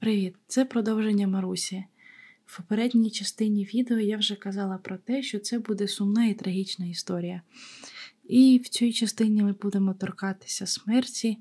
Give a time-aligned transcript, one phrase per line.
[0.00, 0.36] Привіт!
[0.46, 1.84] Це продовження Марусі.
[2.46, 6.86] В попередній частині відео я вже казала про те, що це буде сумна і трагічна
[6.86, 7.42] історія.
[8.24, 11.38] І в цій частині ми будемо торкатися смерті,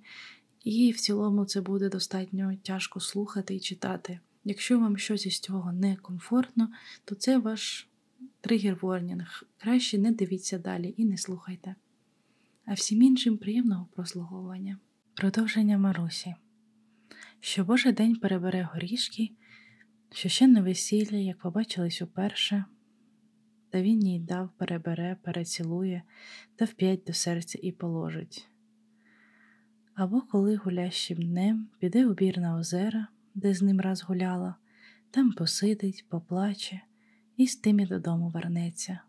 [0.64, 4.20] і в цілому це буде достатньо тяжко слухати і читати.
[4.44, 6.70] Якщо вам щось із цього не комфортно,
[7.06, 7.88] то це ваш
[8.42, 9.44] тригер-ворнінг.
[9.58, 11.76] Краще не дивіться далі і не слухайте.
[12.66, 14.78] А всім іншим приємного прослуговування.
[15.14, 16.36] Продовження Марусі
[17.40, 19.32] що Божий день перебере горішки,
[20.12, 22.66] що ще не весілля, як побачились уперше,
[23.70, 26.04] та він їй дав, перебере, перецілує
[26.56, 28.48] та вп'ять до серця і положить.
[29.94, 34.56] Або коли гулящим днем піде у бір на озера, де з ним раз гуляла,
[35.12, 36.82] там посидить, поплаче
[37.38, 39.00] і з тим і додому вернеться.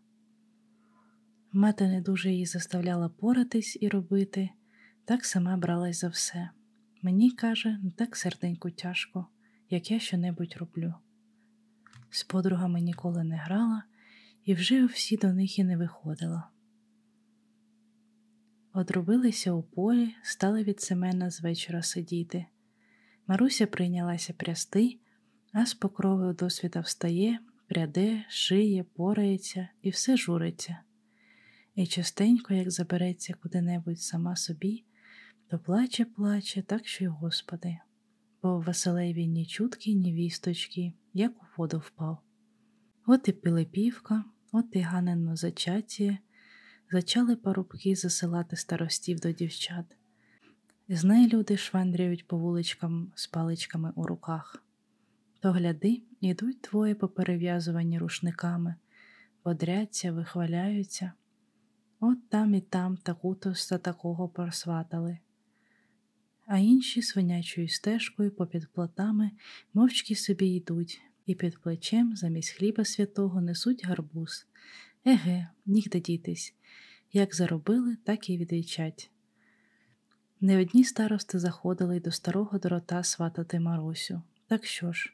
[1.51, 4.49] Мати не дуже її заставляла поратись і робити,
[5.05, 6.49] так сама бралась за все.
[7.01, 9.27] Мені, каже, не так серденько тяжко,
[9.69, 10.93] як я що-небудь роблю.
[12.09, 13.83] З подругами ніколи не грала
[14.45, 16.49] і вже всі до них і не виходила.
[18.73, 22.45] Одрубилися у полі, стали від Семена з вечора сидіти.
[23.27, 24.97] Маруся прийнялася прясти,
[25.53, 30.77] а з покровою досвіта встає, пряде, шиє, порається і все журиться.
[31.75, 34.83] І частенько, як забереться куди-небудь сама собі,
[35.51, 37.77] то плаче, плаче, так що й Господи,
[38.43, 42.17] бо в Василеві ні чутки, ні вісточки, як у воду впав.
[43.05, 46.17] От і Пилипівка, от і Ганено зачаття,
[46.91, 49.85] зачали парубки засилати старостів до дівчат.
[50.89, 54.63] З неї люди швандряють по вуличкам з паличками у руках.
[55.39, 58.75] То гляди, ідуть двоє поперев'язувані рушниками,
[59.45, 61.11] бодряться, вихваляються.
[61.99, 65.19] От там і там таку-то та такого просватали
[66.51, 69.31] а інші свинячою стежкою попід платами
[69.73, 74.47] мовчки собі йдуть, і під плечем замість хліба святого несуть гарбуз.
[75.05, 76.53] Еге, нігде дітись.
[77.13, 79.11] Як заробили, так і відвічать.
[80.41, 84.21] Не одні старости заходили й до старого дорота сватати Марусю.
[84.47, 85.13] Так що ж,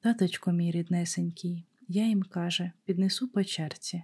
[0.00, 4.02] таточко мій ріднесенький, я їм каже, піднесу по черці.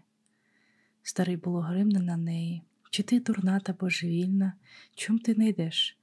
[1.03, 2.63] Старий було гримне на неї.
[2.91, 4.53] Чи ти дурна та божевільна?
[4.95, 5.98] Чом ти не йдеш?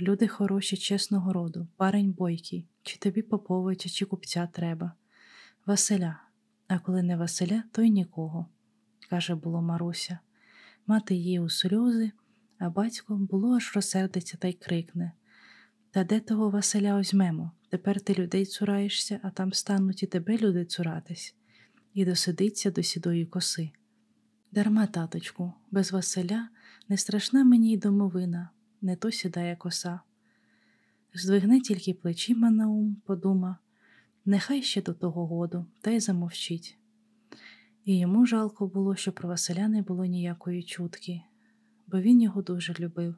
[0.00, 4.92] Люди хороші, чесного роду, парень бойкий, чи тобі Поповича, чи купця треба.
[5.66, 6.20] Василя,
[6.68, 8.46] а коли не Василя, то й нікого,
[9.10, 10.18] каже було Маруся.
[10.86, 12.10] Мати її у сльози,
[12.58, 15.12] а батько було аж розсердиться та й крикне
[15.90, 17.52] Та де того Василя озьмемо?
[17.68, 21.34] Тепер ти людей цураєшся, а там стануть і тебе люди цуратись,
[21.94, 23.70] і досидиться до сідої коси.
[24.52, 26.48] Дарма, таточку, без Василя
[26.88, 28.50] не страшна мені й домовина
[28.82, 30.00] не то сідає коса.
[31.14, 33.58] Здвигне тільки плечима на ум, подума,
[34.24, 36.78] нехай ще до того году, та й замовчить.
[37.84, 41.22] І йому жалко було, що про Василя не було ніякої чутки,
[41.86, 43.14] бо він його дуже любив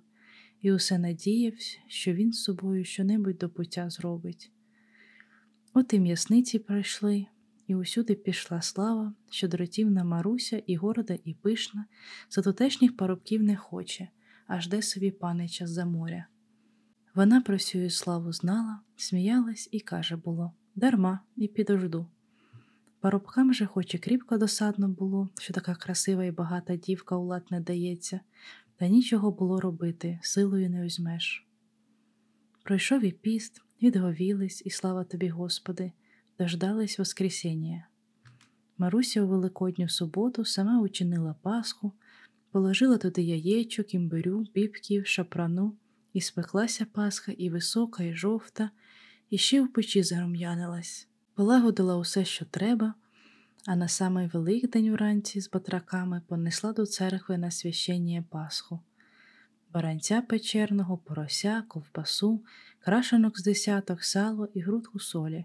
[0.61, 4.53] і усе надіявся, що він з собою щонебудь до пуття зробить.
[5.75, 7.27] От і м'ясниці пройшли,
[7.67, 11.87] і усюди пішла слава, що дротівна Маруся і города, і пишна,
[12.31, 14.09] за тутешніх парубків не хоче
[14.47, 16.27] аж де собі панича за моря.
[17.15, 22.07] Вона про сю славу знала, сміялась і каже було дарма і підожду.
[23.01, 27.43] Парубкам же, хоч і кріпко досадно було, що така красива і багата дівка у лад
[27.51, 28.21] не дається,
[28.77, 31.47] та нічого було робити, силою не візьмеш.
[32.63, 35.93] Пройшов і піст, відговілись, і слава тобі, Господи,
[36.39, 37.87] дождались Воскресіння.
[38.79, 41.93] Маруся у Великодню суботу сама учинила Пасху,
[42.53, 45.77] Положила туди яєчок, імбирю, бібків, шапрану,
[46.13, 48.71] і спеклася Пасха і висока, і жовта,
[49.31, 52.95] і ще в печі зарум'янилась, полагодила усе, що треба,
[53.67, 58.81] а на самий Великдень уранці з батраками понесла до церкви на священніє Пасху.
[59.73, 62.45] Баранця печерного, порося, ковбасу,
[62.81, 65.45] крашенок з десяток, сало і грудку солі,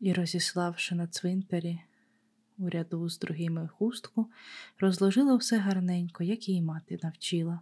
[0.00, 1.80] і, розіславши на цвинтарі
[2.62, 4.26] у ряду з другими хустку,
[4.80, 7.60] розложила все гарненько, як її мати навчила,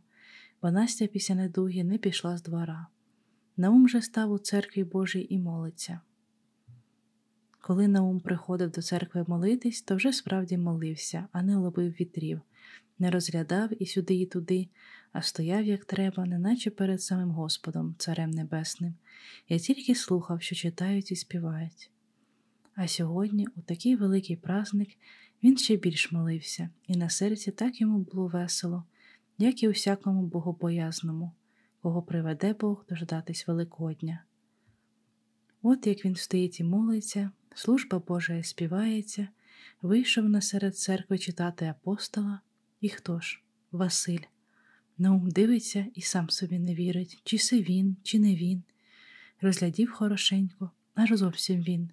[0.62, 2.86] бо Настя після недуги не пішла з двора.
[3.56, 6.00] Наум же став у церкві Божій і молиться.
[7.60, 12.40] Коли Наум приходив до церкви молитись, то вже справді молився, а не ловив вітрів,
[12.98, 14.68] не розглядав і сюди, і туди,
[15.12, 18.94] а стояв, як треба, неначе перед самим Господом, Царем Небесним,
[19.48, 21.90] Я тільки слухав, що читають і співають.
[22.82, 24.88] А сьогодні, у такий великий праздник,
[25.42, 28.84] він ще більш молився, і на серці так йому було весело,
[29.38, 31.32] як і усякому богобоязному,
[31.82, 34.24] кого приведе Бог дождатись Великодня.
[35.62, 39.28] От як він стоїть і молиться, служба Божа співається,
[39.82, 42.40] вийшов насеред церкви читати апостола.
[42.80, 43.42] І хто ж?
[43.72, 44.24] Василь.
[44.98, 48.62] Наум дивиться і сам собі не вірить, чи це він, чи не він.
[49.40, 51.90] Розглядів хорошенько, аж зовсім він.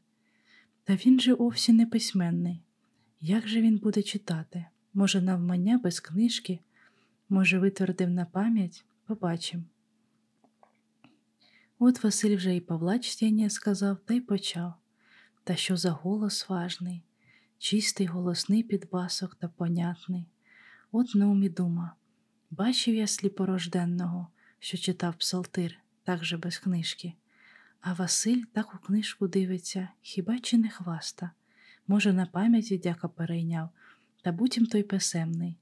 [0.87, 2.61] Та він же овсі не письменний.
[3.21, 4.65] Як же він буде читати?
[4.93, 6.59] Може, навмання без книжки,
[7.29, 9.65] може, витвердив на пам'ять, побачим.
[11.79, 14.73] От Василь вже і Павла чтення сказав та й почав.
[15.43, 17.03] Та що за голос важний,
[17.57, 20.25] чистий голосний підбасок та понятний.
[20.91, 21.95] От Наумі дума.
[22.51, 24.27] Бачив я сліпорожденного,
[24.59, 27.13] що читав псалтир, так же без книжки.
[27.89, 31.31] А Василь так у книжку дивиться, хіба чи не хваста?
[31.87, 33.69] Може, на пам'яті дяка перейняв,
[34.21, 35.57] та будь той писемний.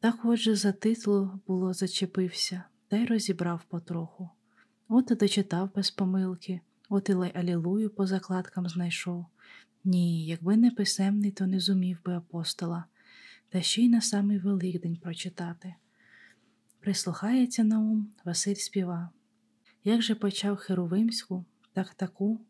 [0.00, 4.30] Так отже за титлу було зачепився, та й розібрав потроху.
[4.88, 9.26] От і дочитав без помилки, от і алілую по закладкам знайшов.
[9.84, 12.84] Ні, якби не писемний, то не зумів би апостола,
[13.48, 15.74] та ще й на самий Великдень прочитати.
[16.80, 19.10] Прислухається на ум, Василь співа.
[19.84, 22.40] Як же почав Херовимську, так таку,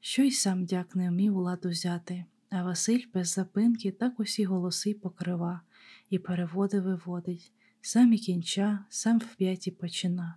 [0.00, 4.94] що й сам дяк не вмів ладу взяти, а Василь без запинки так усі голоси
[4.94, 5.60] покрива
[6.10, 10.34] і переводи виводить, сам і кінча, сам в п'яті почина.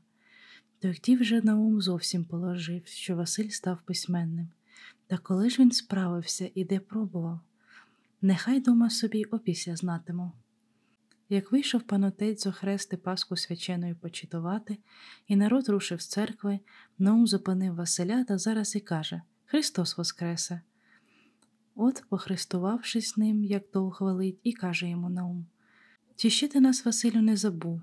[0.79, 4.47] Тоді вже на ум зовсім положив, що Василь став письменним.
[5.07, 7.39] Та коли ж він справився і де пробував,
[8.21, 10.31] нехай дома собі опісля знатиму.
[11.29, 14.77] Як вийшов панотець з охрести Пасху свяченою почитувати,
[15.27, 16.59] і народ рушив з церкви,
[16.97, 20.61] Наум зупинив Василя та зараз і каже Христос Воскресе.
[21.75, 25.45] От, похрестувавшись ним, як того хвалить, і каже йому Наум
[26.15, 27.81] Чи ще ти нас, Василю, не забув?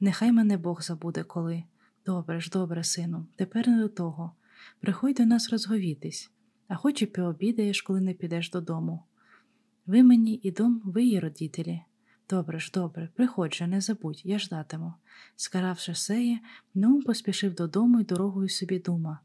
[0.00, 1.64] Нехай мене Бог забуде коли.
[2.06, 4.32] Добре ж, добре, сину, тепер не до того.
[4.80, 6.30] Приходь до нас розговітись,
[6.68, 9.02] а хоч і пообідаєш, коли не підеш додому.
[9.86, 11.82] Ви мені і дом, ви і родителі.
[12.30, 14.94] Добре ж, добре, приходь же, не забудь, я ждатиму.
[15.36, 16.38] Скаравши сеє,
[16.74, 19.20] Наум поспішив додому і дорогою собі дума.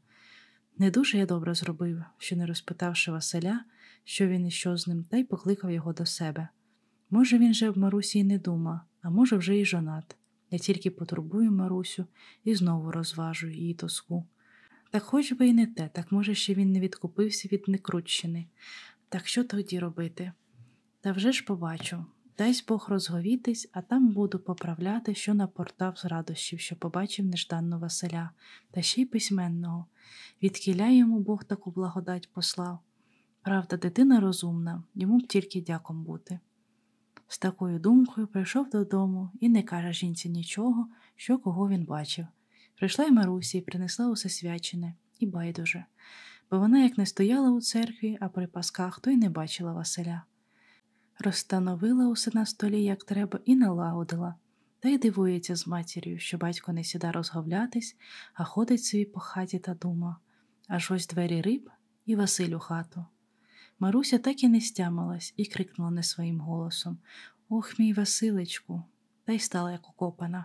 [0.78, 3.64] Не дуже я добре зробив, що не розпитавши Василя,
[4.04, 6.48] що він і що з ним, та й покликав його до себе.
[7.10, 10.16] Може, він же в Марусі й не дума, а може, вже й жонат.
[10.50, 12.06] Я тільки потурбую Марусю
[12.44, 14.26] і знову розважую її тоску.
[14.90, 18.46] Так хоч би і не те, так може, ще він не відкупився від Некрутщини.
[19.08, 20.32] Так що тоді робити?
[21.00, 22.06] Та вже ж побачу.
[22.38, 28.30] Дай Бог розговітись, а там буду поправляти, що напортав з радощів, що побачив нежданно Василя,
[28.70, 29.86] та ще й письменного.
[30.42, 32.78] Відкіля йому Бог таку благодать послав.
[33.42, 36.40] Правда, дитина розумна, йому б тільки дяком бути.
[37.28, 42.26] З такою думкою прийшов додому і не каже жінці нічого, що кого він бачив.
[42.76, 45.84] Прийшла й Марусі і принесла усе свячене, і байдуже,
[46.50, 50.22] бо вона як не стояла у церкві, а при пасках, то й не бачила Василя.
[51.20, 54.34] Розстановила усе на столі, як треба, і налагодила,
[54.80, 57.96] та й дивується з матір'ю, що батько не сіда розговлятись,
[58.34, 60.16] а ходить собі по хаті та дума.
[60.68, 61.70] Аж ось двері риб
[62.06, 63.06] і Василь у хату.
[63.78, 66.98] Маруся так і не стямилась і крикнула не своїм голосом
[67.48, 68.82] Ох, мій Василечку,
[69.24, 70.44] та й стала як окопана.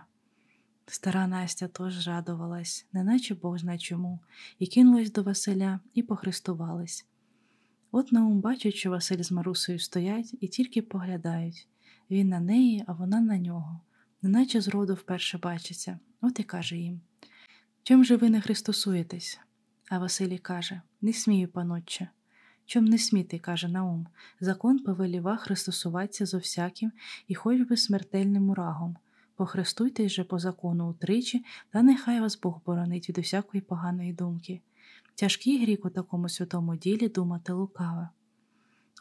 [0.86, 4.20] Стара Настя тож радувалась, неначе Бог зна чому,
[4.58, 7.06] і кинулась до Василя і похрестувались.
[7.96, 11.68] От Наум бачить, що Василь з Марусею стоять і тільки поглядають
[12.10, 13.80] він на неї, а вона на нього,
[14.22, 17.00] неначе зроду вперше бачиться, от і каже їм
[17.82, 19.40] Чом же ви не христосуєтесь?
[19.90, 22.08] А Василій каже Не смію, панотче.
[22.66, 24.06] Чом не сміти, каже Наум,
[24.40, 26.92] закон повеліва христосуватися зо всяким
[27.28, 28.96] і хоч би смертельним урагом.
[29.36, 34.60] Похрестуйтесь же по закону утричі, та нехай вас Бог боронить від усякої поганої думки.
[35.14, 38.08] Тяжкий грік у такому святому ділі думати лукаве.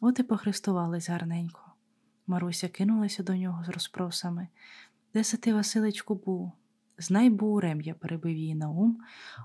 [0.01, 1.61] От і похрестувались гарненько.
[2.27, 4.47] Маруся кинулася до нього з розпросами.
[5.13, 6.51] Де се ти, Василечку, був?
[6.97, 8.99] Знай був рем'я, перебив її на ум,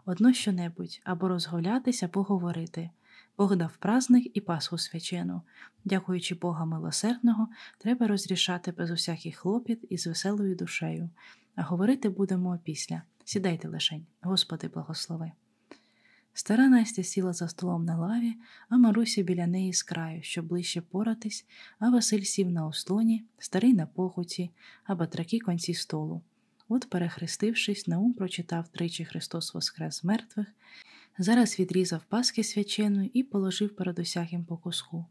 [0.05, 2.91] одно що-небудь, або розговлятись, або говорити.
[3.39, 5.43] Бог дав праздник і Пасху свячену.
[5.85, 7.49] Дякуючи Бога милосердного,
[7.79, 11.11] треба розрішати без усяких хлопіт і з веселою душею.
[11.57, 13.03] А говорити будемо опісля.
[13.25, 15.33] Сідайте лишень, Господи, благослови.
[16.39, 18.35] Стара Настя сіла за столом на лаві,
[18.69, 21.47] а Маруся біля неї з краю, щоб ближче поратись,
[21.79, 24.51] а Василь сів на ослоні, старий на похуті,
[24.85, 26.23] а батраки конці столу.
[26.69, 30.47] От, перехрестившись, Наум прочитав тричі Христос Воскрес мертвих,
[31.19, 35.07] зараз відрізав паски свяченої і положив перед усяким по куску.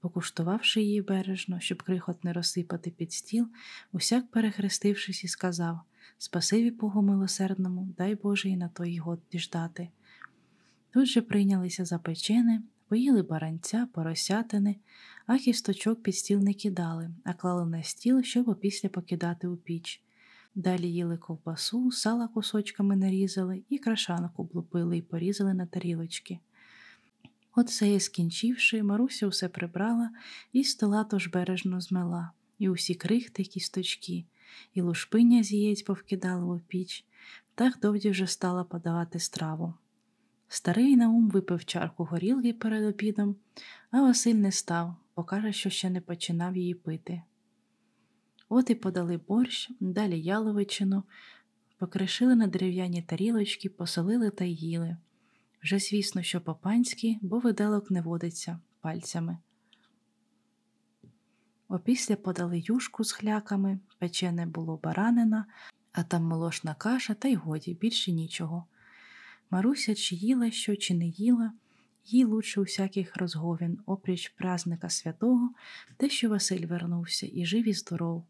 [0.00, 3.48] Покуштувавши її бережно, щоб крихот не розсипати під стіл,
[3.92, 5.80] усяк перехрестившись і сказав
[6.18, 9.88] Спасиві Богу милосердному, дай Боже і на той год діждати.
[10.92, 14.76] Тут же прийнялися за печени, поїли баранця, поросятини,
[15.26, 20.02] а кісточок під стіл не кидали, а клали на стіл, щоб опісля покидати у піч.
[20.54, 26.38] Далі їли ковбасу, сала кусочками нарізали і крашанку облупили і порізали на тарілочки.
[27.54, 30.10] От це і скінчивши, Маруся усе прибрала
[30.52, 34.24] і стола тож бережно змела, і усі крихти кісточки,
[34.74, 37.04] і лушпиня з яєць повкидала у піч,
[37.54, 39.74] так довді вже стала подавати страву.
[40.54, 43.36] Старий Наум випив чарку горілки перед обідом,
[43.90, 47.22] а Василь не став, бо каже, що ще не починав її пити.
[48.48, 51.02] От і подали борщ, далі яловичину,
[51.78, 54.96] покришили на дерев'яні тарілочки, посолили та їли.
[55.62, 59.38] Вже, звісно, що по-панськи, бо виделок не водиться пальцями.
[61.68, 65.46] Опісля подали юшку з хляками, печене було баранина,
[65.92, 68.66] а там молошна каша, та й годі, більше нічого.
[69.52, 71.52] Маруся чи їла що, чи не їла,
[72.04, 75.50] їй лучше усяких розговін, опріч празника святого,
[75.96, 78.24] те, що Василь вернувся і жив і здоров.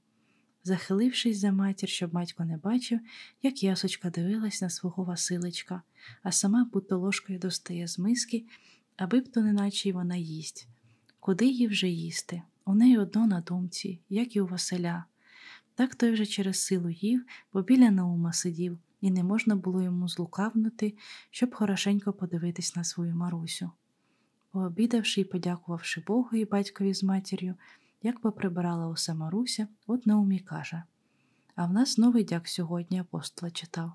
[0.64, 3.00] Захилившись за матір, щоб батько не бачив,
[3.43, 5.83] як ясочка дивилась на свого Василечка,
[6.23, 8.45] а сама будто ложкою достає з миски,
[8.97, 10.69] аби б то неначе й вона їсть.
[11.21, 12.43] Куди їй вже їсти?
[12.64, 15.05] У неї одно на думці, як і у Василя.
[15.75, 20.09] Так той вже через силу їв, бо біля Наума сидів, і не можна було йому
[20.09, 20.95] злукавнути,
[21.31, 23.71] щоб хорошенько подивитись на свою Марусю.
[24.51, 27.55] Пообідавши і подякувавши Богу і батькові з матір'ю,
[28.03, 30.83] як поприбирала усе Маруся, от Наумі каже
[31.55, 33.93] А в нас новий дяк сьогодні апостола читав.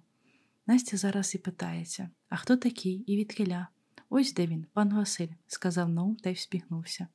[0.67, 3.67] Настя зараз і питається А хто такий і відкиля?
[4.09, 7.07] Ось де він, пан Василь, сказав Наум та й вспіхнувся.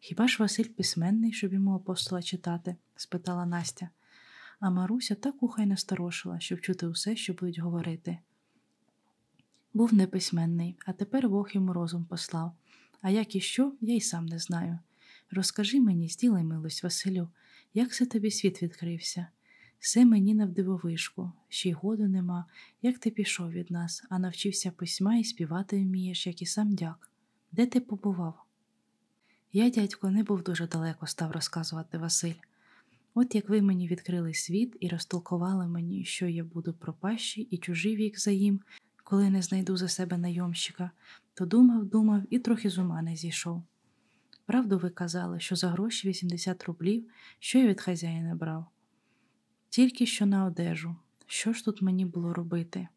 [0.00, 2.76] Хіба ж Василь письменний, щоб йому апостола читати?
[2.96, 3.88] спитала Настя.
[4.60, 8.18] А Маруся так ухай насторошила, щоб чути усе, що будуть говорити.
[9.74, 12.52] Був неписьменний, а тепер Бог йому розум послав.
[13.00, 14.78] А як і що, я й сам не знаю.
[15.30, 17.28] Розкажи мені, зділай милость, Василю,
[17.74, 19.26] як це тобі світ відкрився?
[19.78, 22.44] Все мені навдивовишку, ще й году нема,
[22.82, 27.10] як ти пішов від нас, а навчився письма і співати вмієш, як і сам дяк.
[27.52, 28.44] Де ти побував?
[29.52, 32.34] Я, дядько, не був дуже далеко, став розказувати Василь.
[33.18, 37.96] От як ви мені відкрили світ і розтолкували мені, що я буду пропащий і чужий
[37.96, 38.60] вік за їм,
[39.04, 40.90] коли не знайду за себе найомщика,
[41.34, 43.62] то думав, думав і трохи з ума не зійшов.
[44.46, 48.66] Правду ви казали, що за гроші 80 рублів, що я від хазяїна брав.
[49.68, 50.96] Тільки що на одежу.
[51.26, 52.88] Що ж тут мені було робити?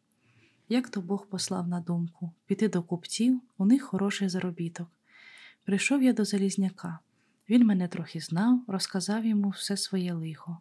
[0.68, 4.88] Як то Бог послав на думку піти до купців, у них хороший заробіток.
[5.64, 6.98] Прийшов я до Залізняка.
[7.50, 10.58] Він мене трохи знав, розказав йому все своє лихо.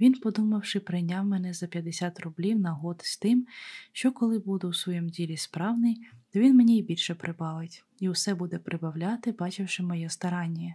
[0.00, 3.46] Він, подумавши, прийняв мене за 50 рублів на год з тим,
[3.92, 8.34] що коли буду у своєму ділі справний, то він мені й більше прибавить, і усе
[8.34, 10.74] буде прибавляти, бачивши моє старання.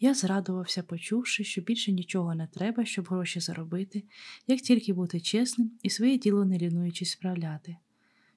[0.00, 4.04] Я зрадувався, почувши, що більше нічого не треба, щоб гроші заробити,
[4.46, 7.76] як тільки бути чесним і своє діло не лінуючись справляти.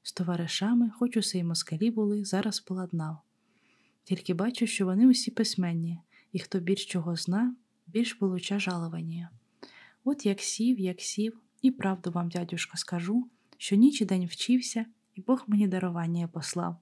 [0.03, 3.17] З товаришами, хоч усе й москалі були, зараз поладнав.
[4.03, 5.99] Тільки бачу, що вони усі письменні,
[6.31, 7.55] і хто більш чого зна,
[7.87, 9.29] більш получа жалування.
[10.03, 14.85] От як сів, як сів, і правду вам, дядюшка, скажу, що ніч і день вчився,
[15.15, 16.77] і Бог мені дарування послав.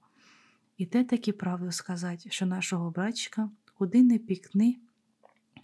[0.76, 4.76] І те таки правду сказати, що нашого братчика куди не пікни,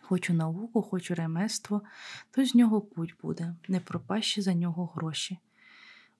[0.00, 1.82] хоч у науку, хоч у ремество,
[2.30, 5.38] то з нього путь буде, не пропащі за нього гроші.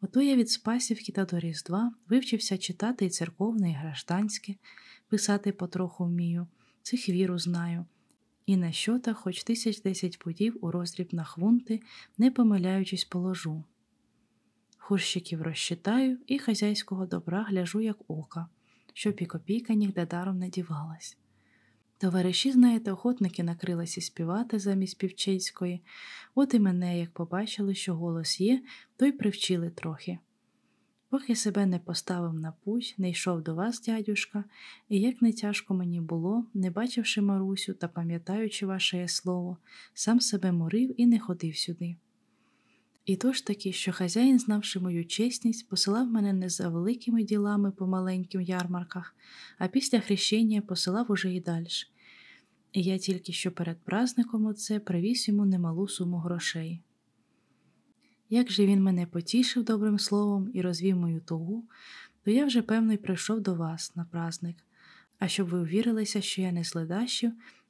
[0.01, 4.55] Ото я від Спасівки та до Різдва вивчився читати і церковне, і гражданське,
[5.09, 6.47] писати потроху вмію,
[6.87, 7.85] цих віру знаю,
[8.47, 11.81] і на щота хоч тисяч десять путів у розріб на хвунти,
[12.19, 13.65] не помиляючись, положу.
[14.79, 18.49] Хурщиків розчитаю і хазяйського добра гляжу, як ока,
[18.95, 21.19] щоб і копійка нігде даром не дівалась.
[21.99, 25.83] Товариші, знаєте, охотники накрилися співати замість півчейської,
[26.35, 28.63] от і мене, як побачили, що голос є,
[28.97, 30.19] то й привчили трохи.
[31.09, 34.45] Поки себе не поставив на путь, не йшов до вас, дядюшка,
[34.89, 39.57] і як не тяжко мені було, не бачивши Марусю та пам'ятаючи ваше слово,
[39.95, 41.97] сам себе морив і не ходив сюди.
[43.05, 47.71] І то ж таки, що хазяїн, знавши мою чесність, посилав мене не за великими ділами
[47.71, 49.15] по маленьким ярмарках,
[49.59, 51.67] а після хрещення посилав уже і далі.
[52.73, 56.81] І я тільки що перед праздником оце привіз йому немалу суму грошей.
[58.31, 61.65] Як же він мене потішив добрим словом і розвів мою тугу,
[62.25, 64.57] то я вже, певно, й прийшов до вас на праздник.
[65.19, 66.75] А щоб ви увірилися, що я не з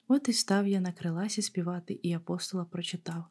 [0.09, 3.25] от і став я на криласі співати і апостола прочитав.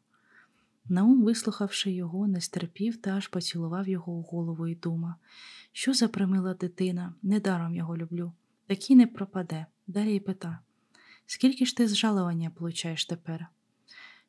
[0.88, 5.16] Наум, вислухавши його, не стерпів та аж поцілував його у голову і дума.
[5.72, 8.32] Що за примила дитина, недаром його люблю.
[8.66, 9.66] Такий не пропаде.
[9.86, 10.58] Далі й пита
[11.26, 13.46] Скільки ж ти з жалування получаєш тепер?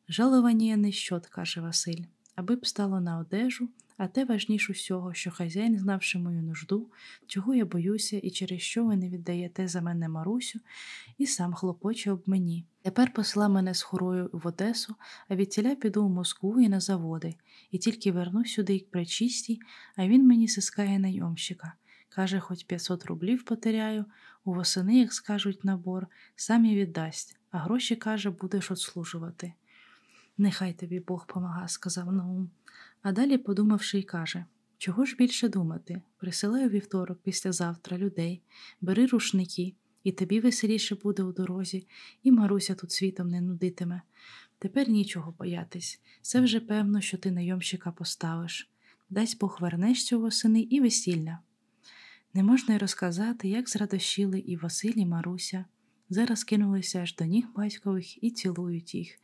[0.09, 2.03] Жалування не щот, каже Василь,
[2.37, 6.87] аби б стало на одежу, а те важніш усього, що хазяїн, знавши мою нужду,
[7.27, 10.59] чого я боюся і через що ви не віддаєте за мене Марусю,
[11.17, 12.65] і сам хлопоче об мені.
[12.81, 14.95] Тепер посла мене з хорою в Одесу,
[15.27, 17.35] а відтіля піду в Москву і на заводи,
[17.71, 19.59] і тільки вернусь сюди к причистій,
[19.95, 21.73] а він мені сискає найомщика.
[22.09, 24.05] Каже, хоч 500 рублів потеряю,
[24.45, 29.53] у восени, як скажуть набор, сам і віддасть, а гроші, каже, будеш отслужувати.
[30.37, 32.49] Нехай тобі Бог помага, сказав Наум.
[33.01, 34.45] А далі, подумавши, й каже
[34.77, 36.01] Чого ж більше думати?
[36.17, 38.41] Присилаю вівторок, післязавтра людей,
[38.81, 41.87] бери рушники, і тобі веселіше буде у дорозі,
[42.23, 44.01] і Маруся тут світом не нудитиме.
[44.59, 46.01] Тепер нічого боятись.
[46.21, 48.69] Це вже певно, що ти найомщика поставиш.
[49.09, 51.39] Дасть Бог вернешся восени і весілля.
[52.33, 55.65] Не можна й розказати, як зрадощили і Василь, і Маруся.
[56.09, 59.19] Зараз кинулися аж до ніг батькових і цілують їх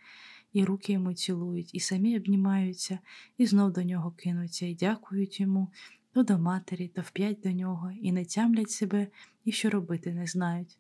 [0.54, 3.00] і руки йому цілують, і самі обнімаються,
[3.38, 5.72] і знов до нього кинуться, і дякують йому,
[6.12, 9.08] то до матері, то вп'ять до нього, і не тямлять себе,
[9.46, 10.78] і що робити не знають.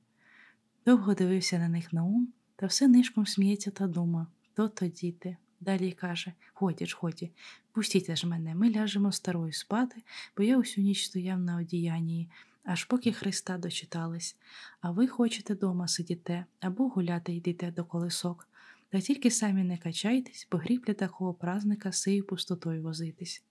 [0.85, 5.37] Довго дивився на них Наум, та все нишком сміється та дума то то діти.
[5.59, 7.31] Далі каже Годі ж, годі,
[7.71, 10.03] пустіть ж мене, ми ляжемо старою спати,
[10.37, 12.29] бо я усю ніч стояв на одіянні,
[12.63, 14.35] аж поки Христа дочитались.
[14.81, 18.47] А ви хочете дома сидіте або гуляти йдете до колесок.
[18.93, 23.43] Та тільки самі не качайтесь, бо гріб такого празника сию пустотою возитись.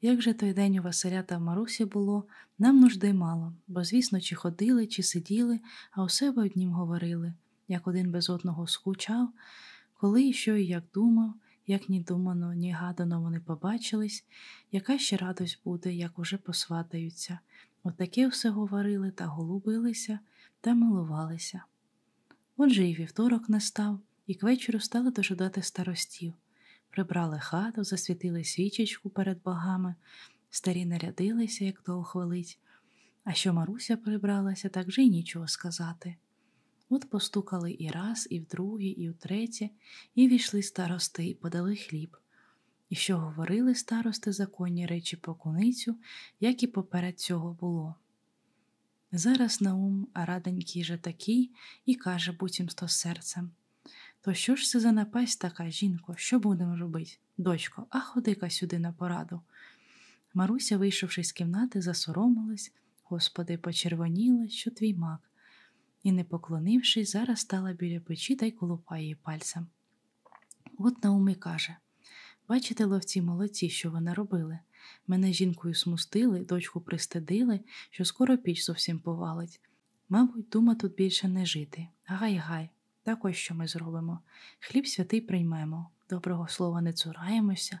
[0.00, 2.24] Як же той день у Василя та Марусі було,
[2.58, 7.34] нам нужди мало, бо, звісно, чи ходили, чи сиділи, а у себе однім говорили,
[7.68, 9.28] як один без одного скучав,
[9.94, 11.34] коли і що і як думав,
[11.66, 14.24] як ні думано, ні гадано вони побачились,
[14.72, 17.38] яка ще радость буде, як уже посватаються.
[17.82, 20.18] Отаке все говорили та голубилися
[20.60, 21.62] та милувалися.
[22.56, 26.34] Отже і вівторок настав і к вечору стали дожидати старостів.
[26.90, 29.94] Прибрали хату, засвітили свічечку перед богами,
[30.50, 32.58] старі нарядилися, як того хвалить.
[33.24, 36.16] А що Маруся прибралася, так вже й нічого сказати.
[36.88, 39.70] От постукали і раз, і вдруге, і втретє,
[40.14, 42.16] і війшли старости і подали хліб.
[42.88, 45.96] І що говорили старости законні речі по куницю,
[46.40, 47.94] як і поперед цього було.
[49.12, 51.50] Зараз Наум, раденький же такий,
[51.86, 53.50] і каже буцімсто серцем
[54.24, 57.12] то що ж це за напасть така, жінко, що будемо робити?
[57.38, 59.40] Дочко, а ходи-ка сюди на пораду.
[60.34, 62.72] Маруся, вийшовши з кімнати, засоромилась,
[63.04, 65.20] господи, почервоніла, що твій мак,
[66.02, 69.66] і, не поклонившись, зараз стала біля печі та й колупає її пальцем.
[70.78, 71.76] От Наумі каже
[72.48, 74.58] Бачите, ловці молодці, що вони робили.
[75.06, 79.60] Мене жінкою смустили, дочку пристидили, що скоро піч зовсім повалить.
[80.08, 81.88] Мабуть, дума тут більше не жити.
[82.04, 82.70] Гай-гай,
[83.02, 84.20] так ось що ми зробимо.
[84.60, 87.80] Хліб святий приймемо, доброго слова не цураємося.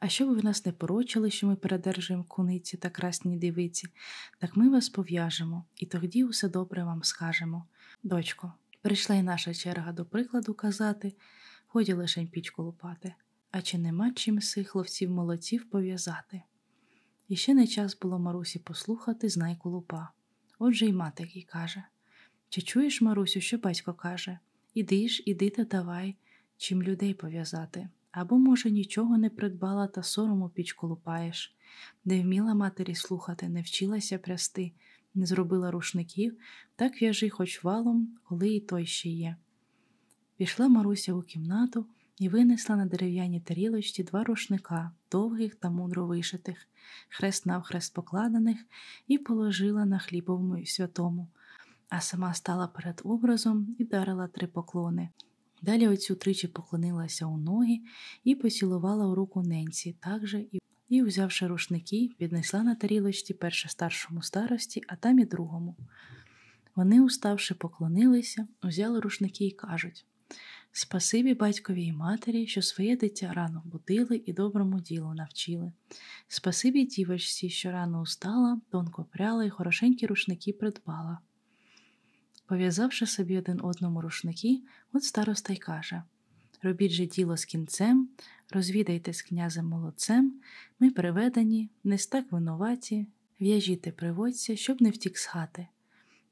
[0.00, 3.88] А щоб ви нас не порочили, що ми передержуємо куниці та красні дивиці,
[4.38, 7.66] так ми вас пов'яжемо і тоді усе добре вам скажемо.
[8.02, 11.14] Дочко, прийшла й наша черга до прикладу казати,
[11.66, 13.14] ході лишень пічку лупати,
[13.50, 16.42] а чи нема чим сих хлопців молодців пов'язати?
[17.28, 20.08] І ще не час було Марусі послухати знайку лупа.
[20.58, 21.84] Отже й мати їй каже
[22.48, 24.38] Чи чуєш, Марусю, що батько каже?
[24.74, 26.16] Іди ж, іди та давай,
[26.56, 27.88] чим людей пов'язати.
[28.10, 31.56] Або, може, нічого не придбала та сорому пічку лупаєш,
[32.04, 34.72] не вміла матері слухати, не вчилася прясти,
[35.14, 36.36] не зробила рушників,
[36.76, 39.36] так в'яжи хоч валом, коли і той ще є.
[40.36, 41.86] Пішла Маруся у кімнату
[42.18, 46.68] і винесла на дерев'яній тарілочці два рушника, довгих та мудро вишитих,
[47.08, 48.58] хрест навхрест покладених,
[49.08, 51.28] і положила на хлібовому святому
[51.92, 55.08] а сама стала перед образом і дарила три поклони.
[55.62, 57.80] Далі оцю тричі поклонилася у ноги
[58.24, 63.68] і поцілувала у руку ненці, так же і, і, взявши рушники, віднесла на тарілочці перше
[63.68, 65.76] старшому старості, а там і другому.
[66.76, 70.06] Вони, уставши, поклонилися, взяли рушники і кажуть
[70.72, 75.72] Спасибі батькові і матері, що своє дитя рано будили і доброму ділу навчили.
[76.28, 81.18] Спасибі дівочці, що рано устала, тонко пряла і хорошенькі рушники придбала.
[82.52, 84.60] Пов'язавши собі один одному рушники,
[84.92, 86.02] от староста й каже
[86.62, 88.08] Робіть же діло з кінцем,
[88.50, 90.40] розвідайте з князем молодцем,
[90.80, 93.06] ми приведені, не стак винуваті,
[93.40, 95.66] в'яжіте приводься, щоб не втік з хати.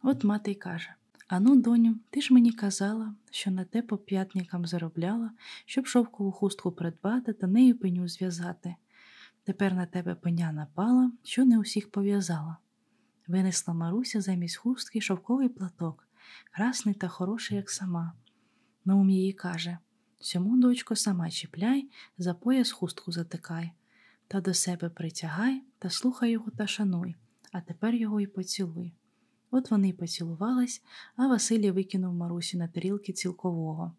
[0.03, 0.95] От мати й каже
[1.29, 5.31] Ану, доню, ти ж мені казала, що на те по п'ятникам заробляла,
[5.67, 8.75] щоб шовкову хустку придбати та нею пеню зв'язати.
[9.45, 12.57] Тепер на тебе пеня напала, що не усіх пов'язала.
[13.29, 16.10] Винесла Маруся замість хустки шовковий платок,
[16.51, 18.13] красний та хороший, як сама.
[18.85, 19.79] Наум її каже
[20.23, 23.73] Сьому, дочко, сама чіпляй, за пояс хустку затикай,
[24.29, 27.17] та до себе притягай та слухай його та шануй,
[27.53, 28.95] а тепер його й поцілуй.
[29.51, 30.83] От вони й поцілувались,
[31.17, 33.93] а Василій викинув Марусі на тарілки цілкового.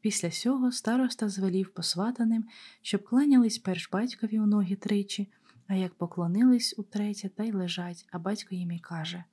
[0.00, 2.44] Після сього староста звелів посватаним,
[2.82, 5.32] щоб кланялись перш батькові у ноги тричі,
[5.66, 9.24] а як поклонились утретє, та й лежать, а батько їм і каже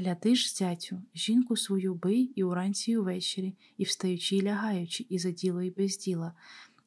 [0.00, 5.18] Гляди ж, зятю, жінку свою бий і уранці і увечері, і встаючи, і лягаючи, і
[5.18, 6.32] за діло, і без діла,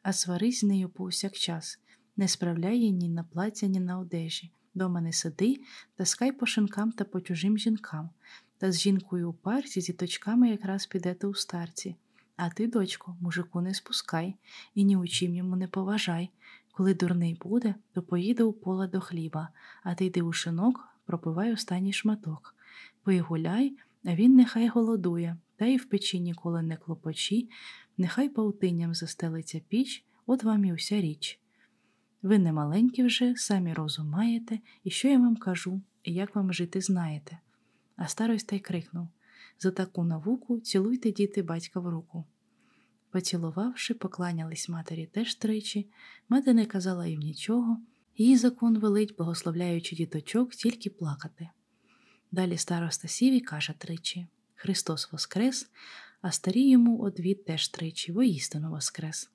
[0.04, 1.80] а сварись з нею повсякчас,
[2.17, 4.52] не справляй ні на плаття, ні на одежі.
[4.74, 5.60] Дома не сиди,
[5.95, 8.10] таскай по шинкам та по чужим жінкам,
[8.58, 11.95] та з жінкою у парці, з діточками якраз підете у старці.
[12.36, 14.36] А ти, дочко, мужику не спускай
[14.76, 16.30] і ні у чим йому не поважай.
[16.71, 19.50] Коли дурний буде, то поїде у поле до хліба,
[19.84, 22.56] а ти йди у шинок, пропивай останній шматок.
[23.04, 27.50] Пий гуляй, а він нехай голодує, та й в печі ніколи не клопочі,
[27.98, 31.40] нехай паутинням застелиться піч, от вам і вся річ.
[32.22, 36.54] Ви не маленькі вже, самі розум маєте, і що я вам кажу, і як вам
[36.54, 37.38] жити знаєте.
[37.96, 39.08] А староста й крикнув
[39.60, 42.26] За таку науку цілуйте діти батька в руку.
[43.12, 45.90] Поцілувавши, покланялись матері теж тричі,
[46.30, 47.78] мати не казала їм нічого,
[48.18, 51.50] її закон велить, благословляючи діточок, тільки плакати.
[52.32, 55.70] Далі староста сів і каже тричі Христос Воскрес,
[56.22, 59.30] а старі йому одвід теж тричі, воістину Воскрес.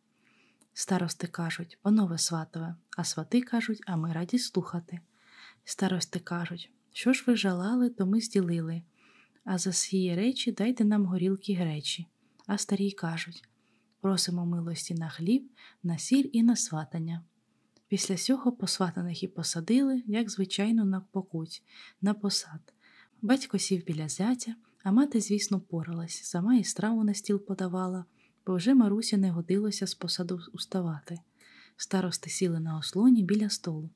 [0.72, 5.00] Старости кажуть, панове сватове, а свати кажуть, а ми раді слухати.
[5.64, 8.82] Старости кажуть, що ж ви жалали, то ми зділили,
[9.44, 12.06] а за свої речі дайте нам горілки гречі.
[12.46, 13.48] А старі кажуть
[14.00, 15.50] просимо милості на хліб,
[15.82, 17.24] на сіль і на сватання.
[17.88, 21.62] Після сього посватаних і посадили, як звичайно, на покуть,
[22.00, 22.75] на посад.
[23.22, 28.04] Батько сів біля зятя, а мати, звісно, поралась, сама і страву на стіл подавала
[28.46, 31.18] бо вже Маруся не годилося з посаду уставати.
[31.76, 33.90] Старости сіли на ослоні біля столу.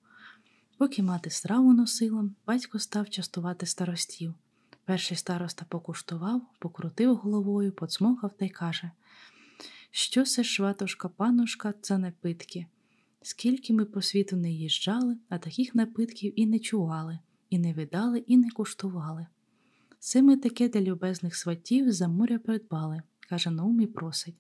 [0.79, 4.35] Поки мати страву носила, батько став частувати старостів.
[4.85, 8.91] Перший староста покуштував, покрутив головою, поцмокав та й каже
[9.91, 12.67] Що це шватушка, панушка, це напитки.
[13.23, 17.19] Скільки ми по світу не їжджали, а таких напитків і не чували,
[17.51, 19.27] і не видали, і не куштували.
[19.99, 24.37] Це ми таке для любезних сватів за моря придбали каже Наум і просить.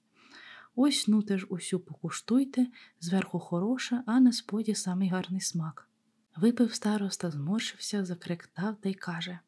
[0.74, 2.66] Ось ну теж усю покуштуйте,
[3.00, 5.88] зверху хороша, а на споді самий гарний смак.
[6.36, 9.38] Випив староста, зморшився, закректав та й каже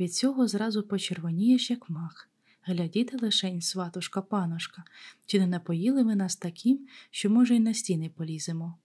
[0.00, 2.28] від цього зразу почервонієш, як мах.
[2.62, 4.84] Глядіте лишень, сватушка, панушка,
[5.26, 8.78] чи не напоїли ви нас таким, що, може, й на стіни поліземо.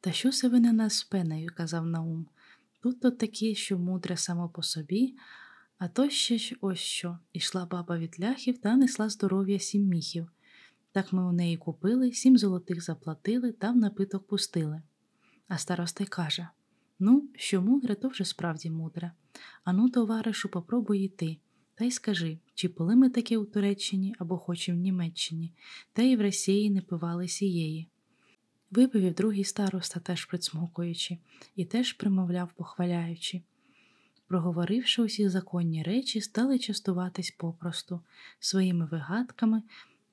[0.00, 2.26] Та що се ви на нас з пенею, казав Наум.
[2.80, 5.14] Тут то такі, що мудре само по собі,
[5.78, 10.28] а то ще ж ось що ішла баба від ляхів та несла здоров'я сім міхів.
[10.92, 14.82] Так ми у неї купили, сім золотих заплатили та в напиток пустили.
[15.48, 16.48] А староста й каже
[16.98, 19.12] Ну, що мудре, то вже справді мудре.
[19.64, 21.36] Ану, товаришу, попробуй йти.
[21.74, 25.52] Та й скажи, чи пили ми таке у Туреччині або хоч і в Німеччині,
[25.92, 27.88] та й в Росії не пивали сієї.
[28.70, 31.18] Випив другий староста, теж прицмокуючи,
[31.56, 33.42] і теж примовляв, похваляючи
[34.28, 38.00] проговоривши усі законні речі, стали частуватись попросту
[38.40, 39.62] своїми вигадками,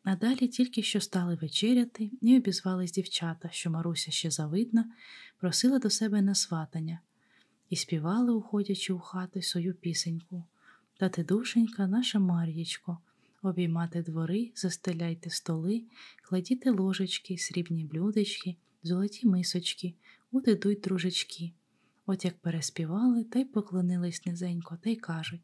[0.04, 4.92] а далі тільки що стали вечеряти і обізвались дівчата, що Маруся ще завидна,
[5.40, 7.00] просила до себе на сватання,
[7.70, 10.44] і співали, уходячи у хати свою пісеньку.
[10.98, 12.98] Та ти, душенька, наша Мар'єчко,
[13.46, 15.84] обіймати двори, застеляйте столи,
[16.24, 19.94] кладіте ложечки, срібні блюдечки, золоті мисочки,
[20.32, 21.52] от дружечки.
[22.06, 25.42] От як переспівали, та й поклонились низенько, та й кажуть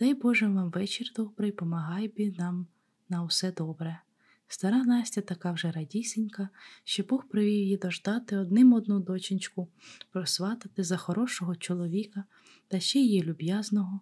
[0.00, 2.66] Дай Боже вам вечір добрий, помагай бі нам
[3.08, 4.00] на усе добре.
[4.48, 6.48] Стара Настя така вже радісінька,
[6.84, 9.68] що Бог привів її дождати одним одну доченьку,
[10.10, 12.24] просватати за хорошого чоловіка
[12.68, 14.00] та ще її люб'язного.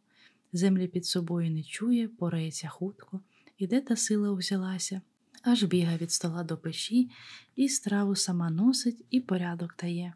[0.53, 3.21] Землі під собою не чує, порається хутко,
[3.59, 5.01] і де та сила взялася,
[5.43, 7.11] аж біга від стола до печі,
[7.57, 10.15] і страву сама носить, і порядок дає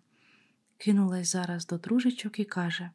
[0.84, 2.90] кинулась зараз до дружичок і каже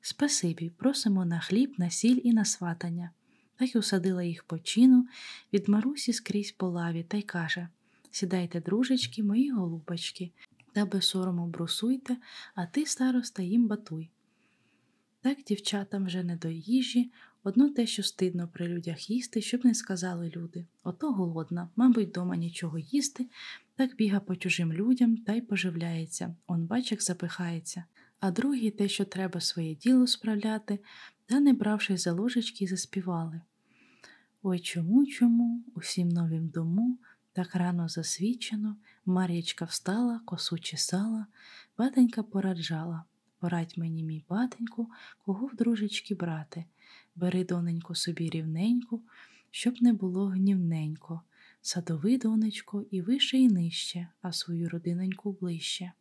[0.00, 3.10] Спасибі, просимо на хліб, на сіль і на сватання.
[3.56, 5.06] Так й усадила їх по чину
[5.52, 7.68] від Марусі скрізь по лаві та й каже
[8.10, 10.32] Сідайте, дружечки, мої голубочки,
[10.72, 12.16] та без сорому брусуйте,
[12.54, 14.10] а ти, староста, їм батуй.
[15.24, 19.74] Так дівчатам вже не до їжі, одно те, що стидно при людях їсти, щоб не
[19.74, 20.66] сказали люди.
[20.82, 23.26] Ото голодна, мабуть, дома нічого їсти,
[23.76, 27.84] так біга по чужим людям та й поживляється, он бачик запихається.
[28.20, 30.78] А другі те, що треба своє діло справляти,
[31.26, 33.40] та, не бравши за ложечки, заспівали.
[34.42, 36.98] Ой чому, чому, усім новім дому,
[37.32, 41.26] так рано засвічено, Мар'ячка встала, косу чесала,
[41.78, 43.04] батенька пораджала.
[43.44, 44.90] Порадь мені, мій батеньку,
[45.24, 46.64] кого в дружечки брати.
[47.14, 49.02] Бери, доненьку, собі рівненьку,
[49.50, 51.20] щоб не було гнівненько.
[51.62, 55.92] Садови, донечко, і вище, і нижче, а свою родиноньку ближче.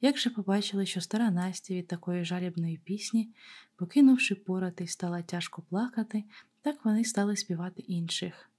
[0.00, 3.28] Як же побачили, що стара Настя від такої жалібної пісні,
[3.76, 6.24] покинувши порати, стала тяжко плакати,
[6.62, 8.50] так вони стали співати інших.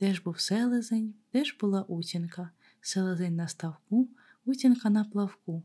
[0.00, 4.08] Де ж був селезень, де ж була утінка, селезень на ставку,
[4.44, 5.62] утінка на плавку.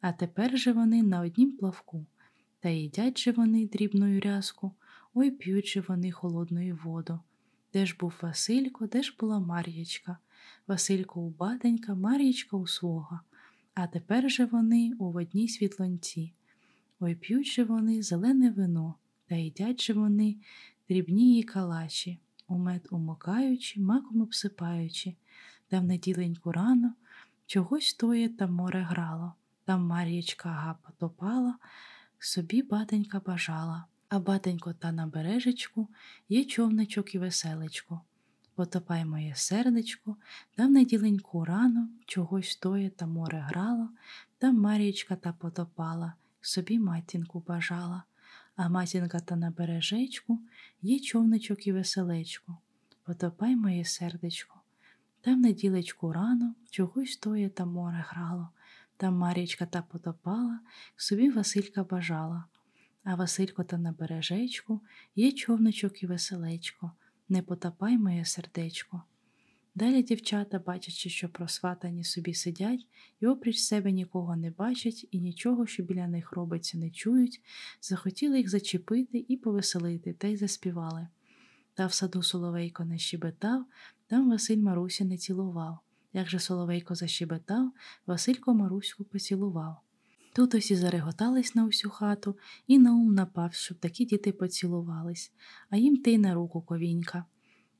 [0.00, 2.06] А тепер же вони на однім плавку.
[2.60, 4.72] Та їдять же вони дрібною рязку,
[5.14, 7.20] ой п'ють же вони холодною воду.
[7.72, 10.18] Де ж був Василько, де ж була Мар'ячка,
[10.66, 13.20] Василько у батенька, Мар'ячка у свого.
[13.74, 16.32] А тепер же вони у водній світлонці.
[17.00, 18.94] Ой п'ють же вони зелене вино,
[19.26, 20.42] та їдять же вони дрібні
[20.88, 25.14] дрібнії калачі, у мед умокаючи, маком обсипаючи,
[25.68, 26.94] та в неділеньку рано
[27.46, 29.34] чогось тоє та море грало.
[29.70, 31.54] Там Мар'ячка га потопала,
[32.18, 35.88] собі батенька бажала, а батенько та на бережечку
[36.28, 38.00] є човничок і веселечко.
[38.54, 40.16] Потопай моє сердечко,
[40.54, 43.88] там неділеньку рано чогось тоє та море грало,
[44.38, 48.02] там Мар'ячка та потопала, собі матінку бажала,
[48.56, 50.40] а матінка та на бережечку
[50.82, 52.58] є човничок і веселечко.
[53.02, 54.60] Потопай моє сердечко,
[55.20, 58.48] там неділечку рано чогось тоє та море грало.
[59.00, 60.60] Там Марічка та потопала,
[60.96, 62.44] собі Василька бажала,
[63.04, 64.80] а Василько та на бережечку
[65.16, 66.92] є човничок і веселечко,
[67.28, 69.02] не потопай моє сердечко.
[69.74, 72.86] Далі дівчата, бачачи, що просватані собі сидять
[73.20, 77.40] і опріч себе нікого не бачать і нічого, що біля них робиться, не чують,
[77.80, 81.08] захотіли їх зачепити і повеселити, та й заспівали.
[81.74, 83.64] Та в саду Соловейко не щебетав,
[84.06, 85.78] там Василь Марусі не цілував.
[86.12, 87.72] Як же Соловейко защебетав,
[88.06, 89.76] Василько Маруську поцілував.
[90.32, 95.32] Тут усі зареготались на усю хату, і на ум напав, щоб такі діти поцілувались,
[95.70, 97.24] а їм ти й на руку ковінька.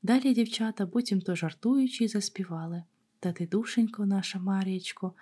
[0.03, 2.83] Далі дівчата, буцім то жартуючи, заспівали
[3.19, 5.13] Та ти, душенько, наша Мар'ячко,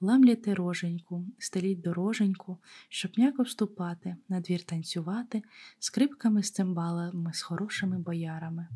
[0.00, 5.42] ламляте роженьку, стеліть дороженьку, щоб м'яко вступати, на двір танцювати,
[5.78, 8.68] скрипками з цимбалами, з хорошими боярами.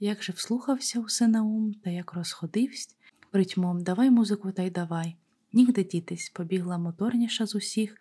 [0.00, 2.96] Як же вслухався усе на та як розходивсь,
[3.30, 5.16] притьмом давай музику та й давай.
[5.52, 8.00] Нігде дітись, побігла моторніша з усіх,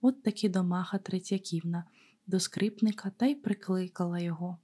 [0.00, 1.84] от таки до маха Третьяківна,
[2.26, 4.58] до скрипника та й прикликала його.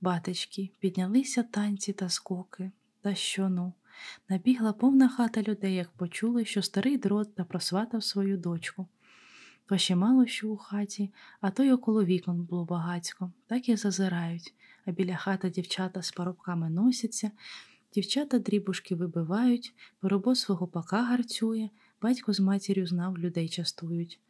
[0.00, 2.70] Батечки, піднялися танці та скоки.
[3.00, 3.72] Та що ну?
[4.28, 8.86] Набігла повна хата людей, як почули, що старий дрот та просватав свою дочку.
[9.66, 13.76] То ще мало що у хаті, а то й около вікон було багацько, так і
[13.76, 14.54] зазирають
[14.86, 17.30] а біля хати дівчата з парубками носяться,
[17.94, 21.68] дівчата дрібушки вибивають, поробо свого пака гарцює,
[22.02, 24.20] батько з матір'ю знав, людей частують.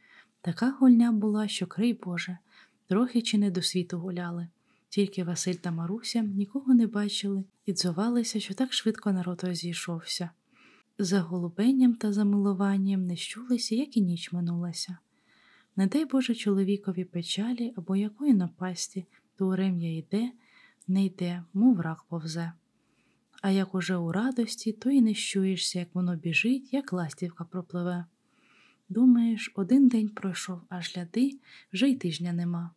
[0.41, 2.39] Така гульня була, що крий Боже,
[2.87, 4.49] трохи чи не до світу гуляли.
[4.89, 10.31] Тільки Василь та Маруся нікого не бачили і дзувалися, що так швидко народ розійшовся.
[10.99, 14.99] За голубенням та замилуванням не щулися, як і ніч минулася.
[15.77, 20.31] Не дай Боже чоловікові печалі або якої напасті, то урем'я йде,
[20.89, 22.53] не йде, мов рак повзе.
[23.43, 28.05] А як уже у радості, то й не щуєшся, як воно біжить, як ластівка пропливе.
[28.89, 31.39] Думаєш, один день пройшов, аж гляди,
[31.73, 32.71] вже й тижня нема.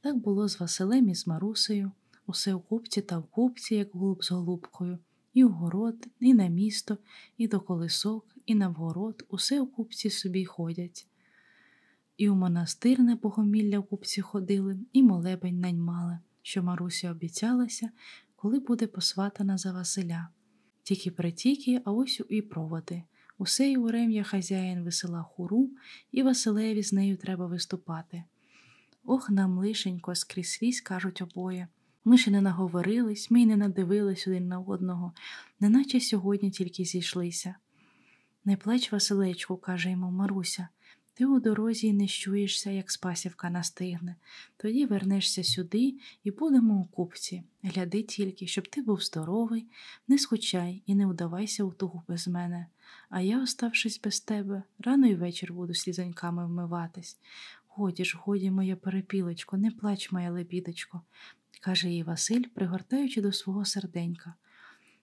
[0.00, 1.92] Так було з Василем і з Марусею,
[2.26, 4.98] усе в купці та в купці, як голуб з голубкою,
[5.34, 6.98] і в город, і на місто,
[7.36, 11.06] і до колисок, і на вгород, усе в купці собі ходять.
[12.16, 17.90] І у монастир на богомілля в купці ходили, і молебень наньмали що Маруся обіцялася,
[18.36, 20.28] коли буде посватана за Василя.
[20.82, 23.02] Тільки притіки, а ось і проводи.
[23.38, 25.70] Усе й урем'я хазяїн весела хуру,
[26.12, 28.24] і Василеві з нею треба виступати.
[29.04, 31.68] Ох, нам лишенько, скрізь свісь, кажуть обоє.
[32.04, 35.12] Ми ще не наговорились, ми й не надивились один на одного,
[35.60, 37.54] неначе сьогодні тільки зійшлися.
[38.44, 40.68] Не плач, Василечку, каже йому Маруся,
[41.16, 44.16] ти у дорозі не щуєшся, як спасівка настигне.
[44.56, 47.42] Тоді вернешся сюди і будемо у купці.
[47.62, 49.66] Гляди тільки, щоб ти був здоровий,
[50.08, 52.66] не скучай і не вдавайся у тугу без мене.
[53.08, 57.18] А я, оставшись без тебе, рано й вечір буду слізоньками вмиватись.
[57.68, 61.02] Годі ж, годі, моя перепілочко, не плач, моя лебідочко,
[61.60, 64.34] каже їй Василь, пригортаючи до свого серденька.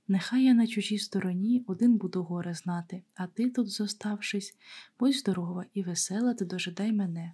[0.07, 4.57] Нехай я на чужій стороні один буду горе знати, а ти тут, зоставшись,
[4.99, 7.33] будь здорова і весела, ти дожидай мене.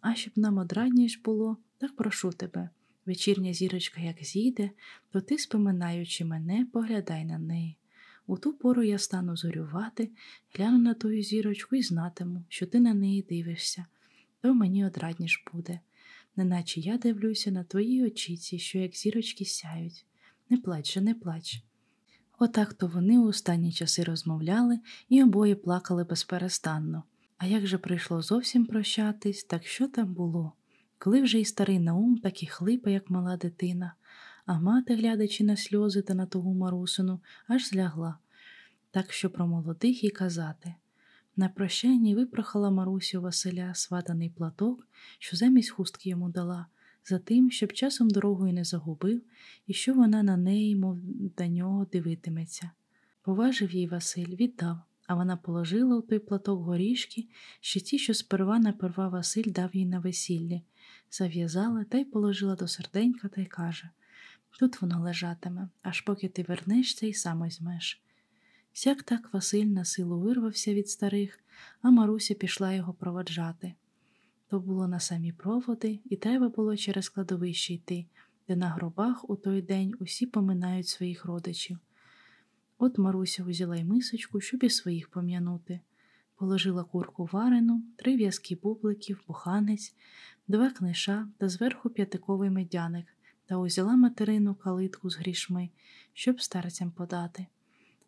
[0.00, 2.70] А щоб нам одрадніш було, так прошу тебе.
[3.06, 4.70] Вечірня зірочка, як зійде,
[5.10, 7.76] то ти, споминаючи мене, поглядай на неї.
[8.26, 10.10] У ту пору я стану зорювати,
[10.54, 13.86] гляну на тую зірочку і знатиму, що ти на неї дивишся,
[14.40, 15.80] то мені одрадніш буде,
[16.36, 20.06] неначе я дивлюся на твої очіці, що як зірочки сяють.
[20.50, 21.62] Не плач не плач.
[22.42, 27.02] Отак то вони у останні часи розмовляли і обоє плакали безперестанно.
[27.38, 30.52] А як же прийшло зовсім прощатись, так що там було?
[30.98, 33.94] Коли вже і старий Наум так і хлипа, як мала дитина,
[34.46, 38.18] а мати, глядячи на сльози та на того Марусину, аж злягла,
[38.90, 40.74] так що про молодих і казати.
[41.36, 46.66] На прощанні випрохала Марусю Василя сватаний платок, що замість хустки йому дала,
[47.04, 49.22] за тим, щоб часом дорогою не загубив
[49.66, 50.98] і що вона на неї, мов
[51.38, 52.70] до нього, дивитиметься.
[53.22, 57.28] Поважив їй Василь, віддав, а вона положила у той платок горішки,
[57.60, 60.62] ще ті, що сперва наперва Василь дав їй на весіллі,
[61.10, 63.90] зав'язала та й положила до серденька та й каже
[64.58, 68.02] Тут воно лежатиме, аж поки ти вернешся і сам візьмеш.
[68.72, 71.40] Сяк так Василь на силу вирвався від старих,
[71.82, 73.74] а Маруся пішла його проводжати.
[74.50, 78.06] То було на самі проводи, і треба було через кладовище йти,
[78.48, 81.78] де на гробах у той день усі поминають своїх родичів.
[82.78, 85.80] От Маруся взяла й мисочку, щоб і своїх пом'янути.
[86.36, 89.94] Положила курку варену, три в'язки бубликів, буханець,
[90.48, 93.06] два книша та зверху п'ятиковий медяник
[93.46, 95.70] та узяла материну калитку з грішми,
[96.12, 97.46] щоб старцям подати.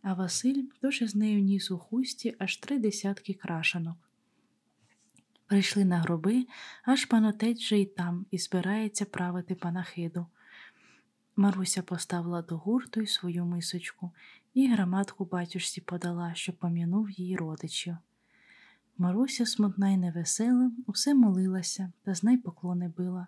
[0.02, 3.96] А Василь теж з нею ніс у хусті аж три десятки крашанок.
[5.52, 6.46] Прийшли на гроби,
[6.82, 10.26] аж панотець же й там і збирається правити панахиду.
[11.36, 14.10] Маруся поставила до гурту й свою мисочку
[14.54, 17.96] і граматку батюшці подала, що пом'янув її родичів.
[18.98, 23.26] Маруся, смутна й невесела, усе молилася та знай поклони била.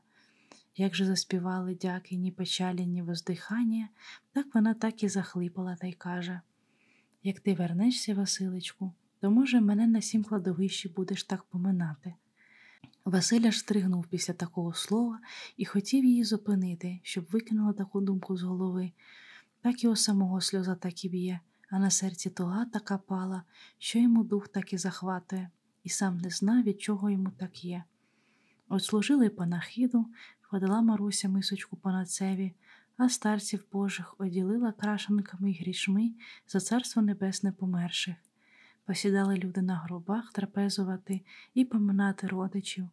[0.76, 3.88] Як же заспівали дяки, ні печалі, ні воздихання,
[4.32, 6.40] так вона так і захлипала та й каже
[7.22, 8.92] Як ти вернешся, Василечку,
[9.24, 12.14] то, може, мене на сім кладовищі будеш так поминати.
[13.04, 15.20] Василя ж стригнув після такого слова
[15.56, 18.92] і хотів її зупинити, щоб викинула таку думку з голови.
[19.60, 23.42] Так його самого сльоза так і б'є, а на серці туга така пала,
[23.78, 25.50] що йому дух так і захватує,
[25.84, 27.84] і сам не знав, від чого йому так є.
[28.68, 30.06] От служили панахіду,
[30.50, 32.54] подала Маруся мисочку панацеві,
[32.96, 36.12] а старців Божих оділила крашенками й грішми
[36.48, 38.16] за царство небесне померших.
[38.86, 41.20] Посідали люди на гробах трапезувати
[41.54, 42.88] і поминати родичів,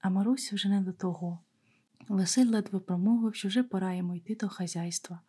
[0.00, 1.38] а Маруся вже не до того.
[2.08, 5.20] Василь ледве промовив, що вже пора йому йти до хазяйства.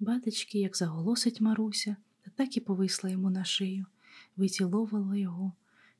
[0.00, 3.86] Батечки, як заголосить Маруся, та так і повисла йому на шию,
[4.36, 5.52] виціловувала його,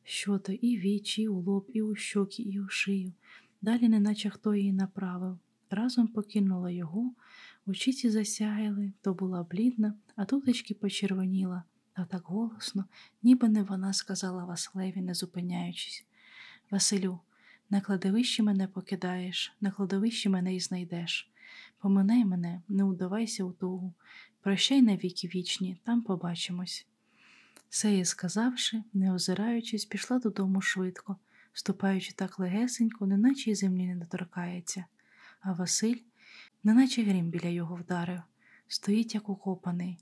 [0.04, 3.12] що то і вічі, і у лоб, і у щоки, і у шию.
[3.62, 5.38] Далі, неначе хто її направив.
[5.70, 7.12] Разом покинула його,
[7.66, 12.84] очіці засяяли, то була блідна, а тутечки почервоніла, та так голосно,
[13.22, 16.06] ніби не вона сказала Василеві, не зупиняючись.
[16.70, 17.20] Василю,
[17.70, 21.30] на кладовищі мене покидаєш, на кладовищі мене і знайдеш.
[21.78, 23.94] Поминай мене, не удавайся у тугу,
[24.40, 26.86] прощай на віки вічні, там побачимось.
[27.68, 31.16] Сеє сказавши, не озираючись, пішла додому швидко,
[31.52, 34.84] ступаючи так легесенько, неначе й землі не доторкається,
[35.40, 35.96] а Василь,
[36.64, 38.20] неначе грім біля його вдарив,
[38.68, 39.98] стоїть, як укопаний.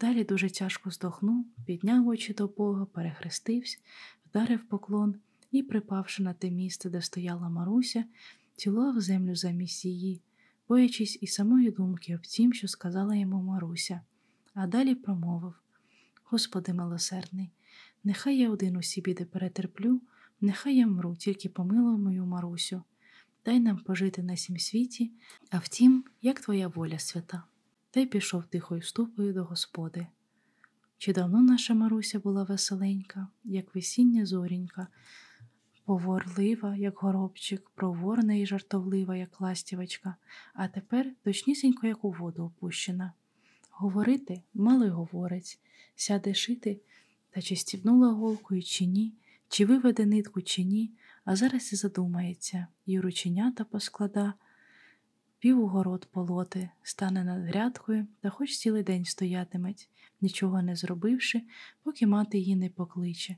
[0.00, 3.78] Далі дуже тяжко здохнув, підняв очі до Бога, перехрестився,
[4.26, 5.14] вдарив поклон
[5.50, 8.04] і, припавши на те місце, де стояла Маруся,
[8.56, 10.20] цілував землю замість її,
[10.68, 14.00] боячись і самої думки об тім, що сказала йому Маруся,
[14.54, 15.54] а далі промовив
[16.24, 17.50] Господи милосердний,
[18.04, 20.00] нехай я один усі біди перетерплю,
[20.40, 22.82] нехай я мру, тільки помилуй мою Марусю.
[23.44, 25.12] Дай нам пожити на сім світі,
[25.50, 27.42] а втім, як твоя воля свята.
[27.96, 30.06] Та й пішов тихою ступою до Господи.
[30.98, 34.86] Чи давно наша Маруся була веселенька, як весіння зорінька,
[35.84, 40.16] поворлива, як горобчик, проворна і жартовлива, як ластівочка,
[40.54, 43.12] а тепер точнісінько, як у воду опущена.
[43.70, 45.58] Говорити мало й говорить,
[45.94, 46.80] сяде шити,
[47.30, 49.14] та чи стібнула голкою, чи ні,
[49.48, 50.90] чи виведе нитку, чи ні,
[51.24, 54.34] а зараз і задумається, і рученята посклада,
[55.38, 61.42] півгород полоти, стане над грядкою та хоч цілий день стоятиметь, нічого не зробивши,
[61.82, 63.36] поки мати її не покличе,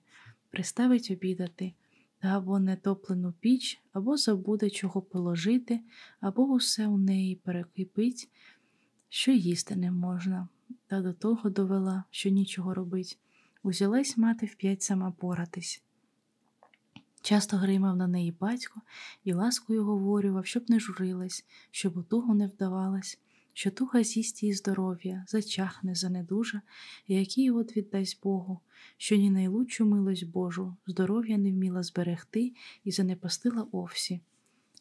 [0.50, 1.72] приставить обідати,
[2.20, 5.80] та або нетоплену піч, або забуде чого положити,
[6.20, 8.28] або усе у неї перекипить,
[9.08, 10.48] що їсти не можна,
[10.86, 13.18] та до того довела, що нічого робить.
[13.62, 15.82] Узялась мати вп'ять сама поратись.
[17.22, 18.80] Часто гримав на неї батько
[19.24, 23.18] і ласкою говорював, щоб не журилась, щоб у тугу не вдавалась,
[23.52, 26.62] що туга з'їсть її здоров'я, зачахне, занедужа,
[27.06, 28.60] і який от віддасть Богу,
[28.96, 32.52] що ні найлучшу милость Божу, здоров'я не вміла зберегти
[32.84, 34.20] і занепастила овсі.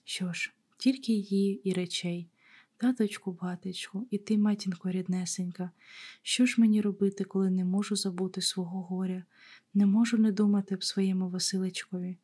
[0.04, 2.30] Що ж, тільки її і речей,
[2.78, 5.72] таточку, батечку, і ти, матінко ріднесенька,
[6.22, 9.24] що ж мені робити, коли не можу забути свого горя,
[9.74, 12.18] не можу не думати б своєму Василечкові.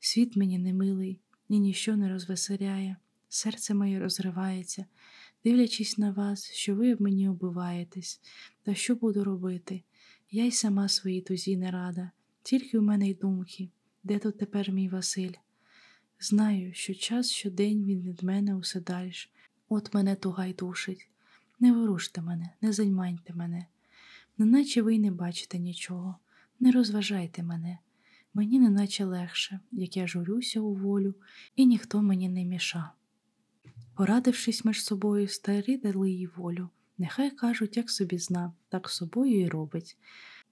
[0.00, 2.96] Світ мені не милий, і ніщо не розвеселяє,
[3.28, 4.86] серце моє розривається,
[5.44, 8.20] дивлячись на вас, що ви об мені убиваєтесь,
[8.62, 9.82] та що буду робити?
[10.30, 12.10] Я й сама своїй тузі не рада,
[12.42, 13.70] тільки у мене й думки,
[14.04, 15.32] де тут тепер мій Василь?
[16.20, 19.30] Знаю, що час щодень він від мене усе дальш,
[19.68, 21.08] от мене туга й душить.
[21.60, 23.66] Не воруште мене, не займайте мене,
[24.38, 26.16] неначе ви й не бачите нічого,
[26.60, 27.78] не розважайте мене.
[28.36, 31.14] Мені неначе легше, як я журюся у волю,
[31.54, 32.90] і ніхто мені не міша.
[33.94, 36.68] Порадившись між собою, старі дали їй волю.
[36.98, 39.98] Нехай кажуть, як собі зна, так собою і робить.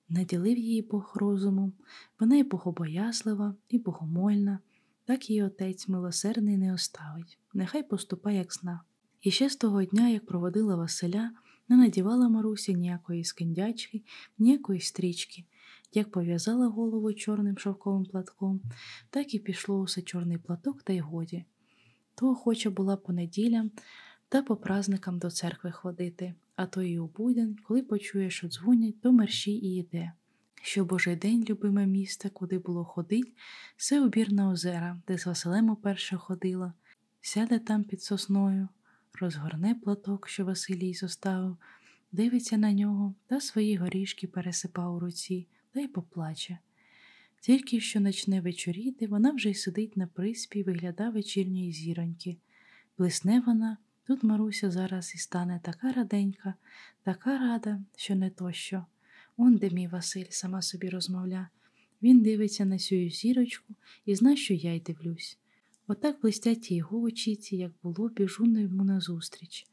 [0.08, 1.72] Наділив її Бог розумом,
[2.20, 4.58] вона і богобоязлива, і богомольна,
[5.04, 8.80] так її отець милосердний не оставить, нехай поступає, як зна.
[9.22, 11.30] І ще з того дня, як проводила Василя,
[11.68, 14.02] не надівала Маруся ніякої скиндячки,
[14.38, 15.44] ніякої стрічки.
[15.96, 18.60] Як пов'язала голову чорним шовковим платком,
[19.10, 21.44] так і пішло усе чорний платок, та й годі.
[22.14, 23.70] То охоча була по неділям
[24.28, 29.00] та по празникам до церкви ходити, а то і у будень, коли почує, що дзвонять,
[29.00, 30.12] то мерщій і йде.
[30.62, 33.36] Що божий день, любиме місце, куди було ходить,
[33.76, 36.72] все убір на озера, де з Василем уперше ходила,
[37.20, 38.68] сяде там під сосною,
[39.20, 41.56] розгорне платок, що Василій зоставив,
[42.12, 46.58] дивиться на нього та свої горішки пересипав у руці та й поплаче.
[47.40, 52.36] Тільки що начне вечоріти, вона вже й сидить на приспі і вигляда вечірньої зіроньки.
[52.98, 56.54] Блисне вона, тут Маруся зараз і стане така раденька,
[57.02, 58.86] така рада, що не то що.
[59.36, 61.48] Он де мій Василь, сама собі розмовля.
[62.02, 63.74] Він дивиться на сю зірочку
[64.06, 65.38] і зна, що я й дивлюсь.
[65.86, 69.66] Отак блистять його очіці, як було, біжу йому назустріч.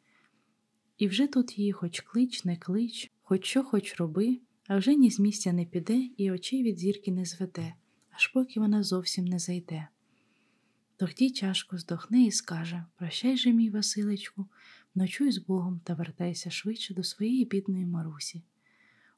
[0.97, 5.11] І вже тут її хоч клич, не клич, хоч що хоч роби, а вже ні
[5.11, 7.73] з місця не піде і очей від зірки не зведе,
[8.09, 9.87] аж поки вона зовсім не зайде.
[10.97, 14.47] Тогді тяжко здохне і скаже Прощай же, мій Василечку,
[14.95, 18.43] ночуй з Богом та вертайся швидше до своєї бідної Марусі.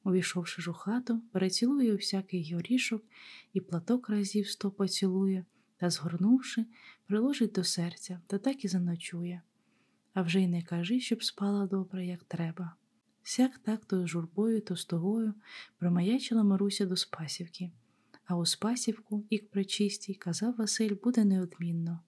[0.04, 3.04] Увійшовши ж у хату, перецілує всякий горішок
[3.54, 5.46] і платок разів сто поцілує
[5.78, 6.66] та, згорнувши,
[7.08, 9.42] приложить до серця та так і заночує.
[10.14, 12.76] А вже й не кажи, щоб спала добре, як треба.
[13.24, 15.34] Сяк так то журбою, то з тогою
[15.78, 17.72] промаячила Маруся до Спасівки,
[18.26, 22.00] а у Спасівку, ік причистій, казав Василь, буде неодмінно.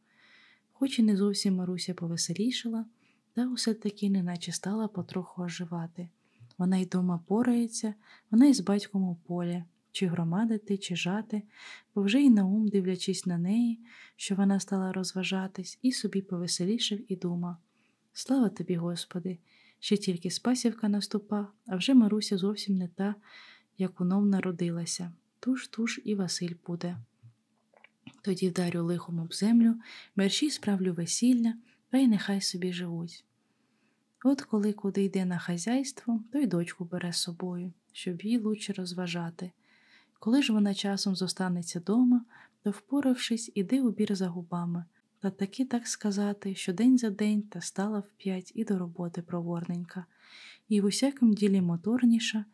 [0.72, 2.86] Хоч і не зовсім Маруся повеселішала,
[3.34, 6.09] та усе таки неначе стала потроху оживати.
[6.57, 7.93] Вона й дома порається,
[8.32, 11.43] вона й з батьком у полі, чи громадити, чи жати,
[11.95, 13.80] бо вже й Наум, дивлячись на неї,
[14.16, 17.57] що вона стала розважатись, і собі повеселішив і дума.
[18.13, 19.38] Слава тобі, Господи!
[19.86, 23.15] Ще тільки Спасівка наступа, а вже Маруся зовсім не та,
[23.77, 25.11] як унов народилася.
[25.39, 26.97] Туж туж і Василь буде.
[28.21, 29.75] Тоді вдарю лихом об землю,
[30.15, 31.53] мерщій справлю весілля,
[31.89, 33.25] та й нехай собі живуть.
[34.23, 38.73] От коли куди йде на хазяйство, то й дочку бере з собою, щоб їй лучше
[38.73, 39.51] розважати.
[40.19, 42.25] Коли ж вона часом зостанеться дома,
[42.63, 44.86] то, впоравшись, іди у бір за губами,
[45.26, 50.05] та таки так сказати, що день за день та стала вп'ять і до роботи проворненька,
[50.69, 52.45] і в усякому ділі моторніша,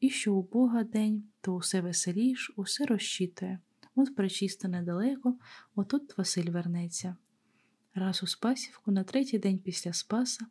[0.00, 3.58] і що у Бога день, то усе веселіш, усе розчитує.
[3.94, 5.38] От причисто недалеко,
[5.74, 7.16] отут Василь вернеться.
[7.94, 10.46] Раз у Спасівку на третій день після Спаса,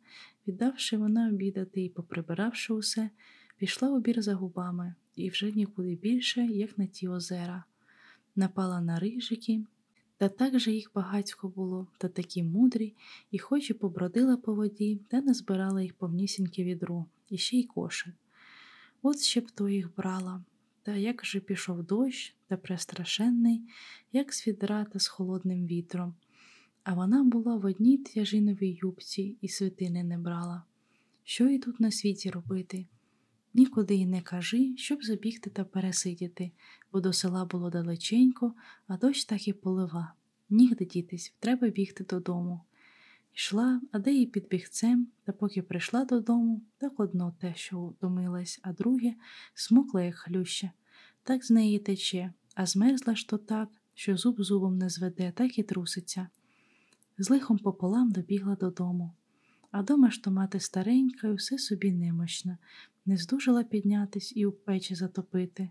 [0.46, 3.10] віддавши вона обідати і поприбиравши усе,
[3.56, 7.64] пішла у бір за губами і вже нікуди більше, як на ті озера.
[8.36, 9.64] Напала на рижики,
[10.20, 12.94] та так же їх багатько було, та такі мудрі,
[13.30, 17.64] і хоч і побродила по воді, та не збирала їх повнісіньке відро, і ще й
[17.64, 18.14] кошик.
[19.02, 20.44] От ще б то їх брала.
[20.82, 23.62] Та як же пішов дощ, та престрашенний,
[24.12, 26.14] як з відра та з холодним вітром.
[26.82, 30.62] А вона була в одній тяжиновій юбці і свитини не брала.
[31.24, 32.86] Що їй тут на світі робити?
[33.54, 36.52] Нікуди й не кажи, щоб забігти та пересидіти,
[36.92, 38.54] бо до села було далеченько,
[38.86, 40.12] а дощ так і полива.
[40.50, 42.60] Нігде дітись, треба бігти додому.
[43.34, 48.60] Йшла, а де їй під бігцем, та поки прийшла додому, так одно те, що втомилась,
[48.62, 49.14] а друге
[49.54, 50.70] смукла, як хлюща.
[51.22, 55.58] Так з неї тече, а змерзла ж то так, що зуб зубом не зведе, так
[55.58, 56.28] і труситься.
[57.18, 59.12] З лихом пополам добігла додому.
[59.70, 62.58] А дома ж то мати старенька і все собі немощна,
[63.06, 65.70] не здужала піднятись і у печі затопити.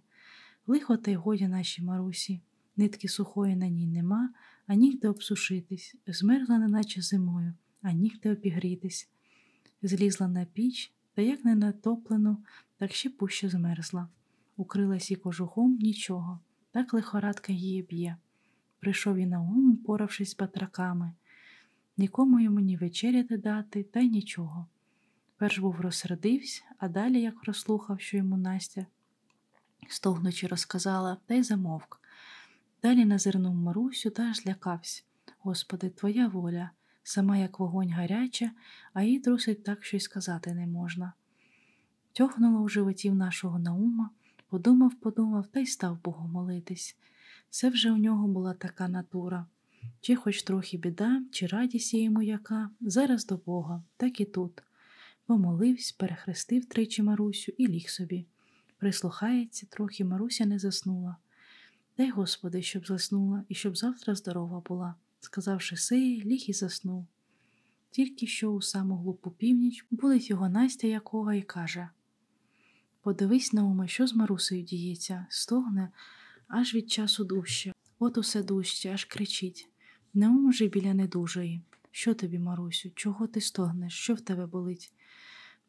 [0.67, 2.41] Лихо та й годі нашій Марусі,
[2.77, 4.29] нитки сухої на ній нема,
[4.67, 9.09] а нігде обсушитись, змерзла, неначе зимою, а нігде обігрітись.
[9.81, 12.37] Злізла на піч, та як не натоплено,
[12.77, 14.09] так ще пуще змерзла.
[14.57, 16.39] Укрилась і кожухом нічого,
[16.71, 18.17] так лихорадка її б'є.
[18.79, 21.13] Прийшов і на ум, поравшись з батраками.
[21.99, 24.67] Нікому йому ні вечеряти дати, та й нічого.
[25.37, 28.85] Перш був розсердився, а далі, як розслухав, що йому Настя,
[29.87, 32.01] стогнучи розказала, та й замовк.
[32.83, 35.03] Далі назирнув Марусю та аж злякався.
[35.39, 36.69] Господи, твоя воля,
[37.03, 38.51] сама як вогонь гаряча,
[38.93, 41.13] а їй трусить так, що й сказати не можна.
[42.13, 44.09] Тьохнуло в животів нашого Наума,
[44.49, 46.97] подумав, подумав та й став Богу молитись.
[47.49, 49.45] Це вже у нього була така натура.
[50.01, 54.63] Чи хоч трохи біда, чи радість йому яка, зараз до Бога, так і тут.
[55.25, 58.25] Помолився, перехрестив тричі Марусю і ліг собі.
[58.77, 61.15] Прислухається, трохи Маруся не заснула.
[61.97, 67.07] Дай, Господи, щоб заснула і щоб завтра здорова була, сказавши сеї, ліг і заснув.
[67.91, 71.89] Тільки що у саму глупу північ булить його Настя якого і каже
[73.01, 75.89] Подивись, Науме, що з Марусею діється, стогне
[76.47, 77.73] аж від часу дужче.
[77.99, 79.68] От усе дужче, аж кричить.
[80.13, 81.61] Наум уже біля недужої.
[81.91, 83.93] Що тобі, Марусю, чого ти стогнеш?
[83.93, 84.93] Що в тебе болить?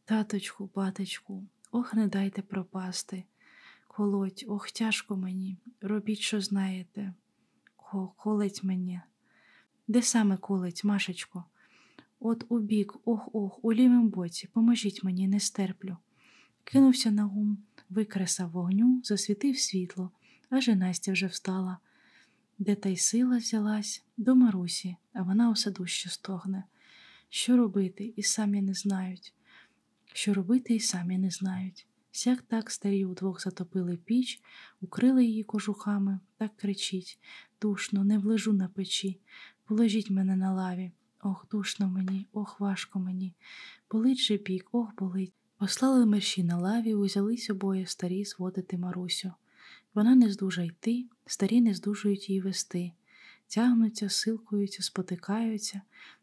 [0.05, 3.25] Таточку, батечку, ох, не дайте пропасти.
[3.89, 7.15] Колоть, ох, тяжко мені, робіть, що знаєте.
[8.17, 9.01] Колеть мені.
[9.89, 11.45] Де саме колеть, Машечко?
[12.21, 15.97] От у бік, ох, ох, у лівім боці, поможіть мені, не стерплю.
[16.65, 20.11] Кинувся на гум, викресав вогню, засвітив світло,
[20.51, 21.79] аж і Настя вже встала.
[22.61, 26.65] Де та й сила взялась до Марусі, а вона усе дужче стогне.
[27.29, 29.35] Що робити, і самі не знають.
[30.13, 31.87] Що робити, і самі не знають.
[32.13, 34.43] Сяк так старі удвох затопили піч,
[34.81, 37.19] укрили її кожухами, так кричить
[37.61, 39.21] душно, не влежу на печі,
[39.65, 40.93] положіть мене на лаві.
[41.23, 43.35] Ох, душно мені, ох, важко мені.
[43.91, 45.33] Болить же бік, ох, болить.
[45.59, 49.33] Послали мерші на лаві, узялись обоє старі зводити Марусю.
[49.95, 52.93] Вона не здужа йти, старі не здужують її вести,
[53.47, 55.81] тягнуться, силкуються, спотикаються,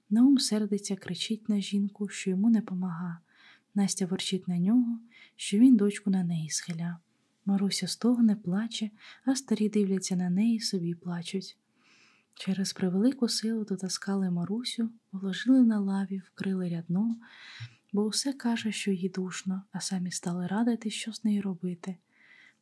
[0.10, 3.20] Наум сердиться, кричить на жінку, що йому не помага.
[3.76, 5.00] Настя ворчить на нього,
[5.36, 6.98] що він дочку на неї схиля.
[7.46, 8.90] Маруся стогне, плаче,
[9.26, 11.58] а старі дивляться на неї собі плачуть.
[12.34, 17.18] Через превелику силу дотаскали Марусю, положили на лаві, вкрили рядно,
[17.94, 21.98] бо усе каже, що їй душно, а самі стали радити, що з нею робити.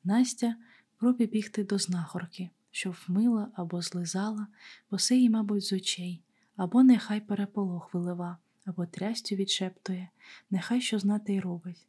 [0.03, 0.56] Настя
[0.98, 4.48] пробі бігти до знахорки, що вмила або злизала,
[4.91, 6.22] бо їй, мабуть, з очей,
[6.56, 10.10] або нехай переполох вилива, або трястю відшептує,
[10.50, 11.88] нехай що знати й робить.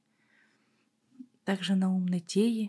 [1.44, 2.68] Так же Наум не тіє,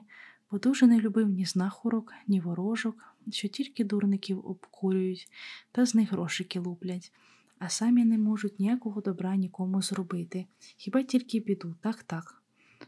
[0.52, 5.32] бо дуже не любив ні знахорок, ні ворожок, що тільки дурників обкурюють
[5.72, 7.12] та з них грошики луплять,
[7.60, 10.46] а самі не можуть ніякого добра нікому зробити,
[10.78, 12.42] хіба тільки біду, так так.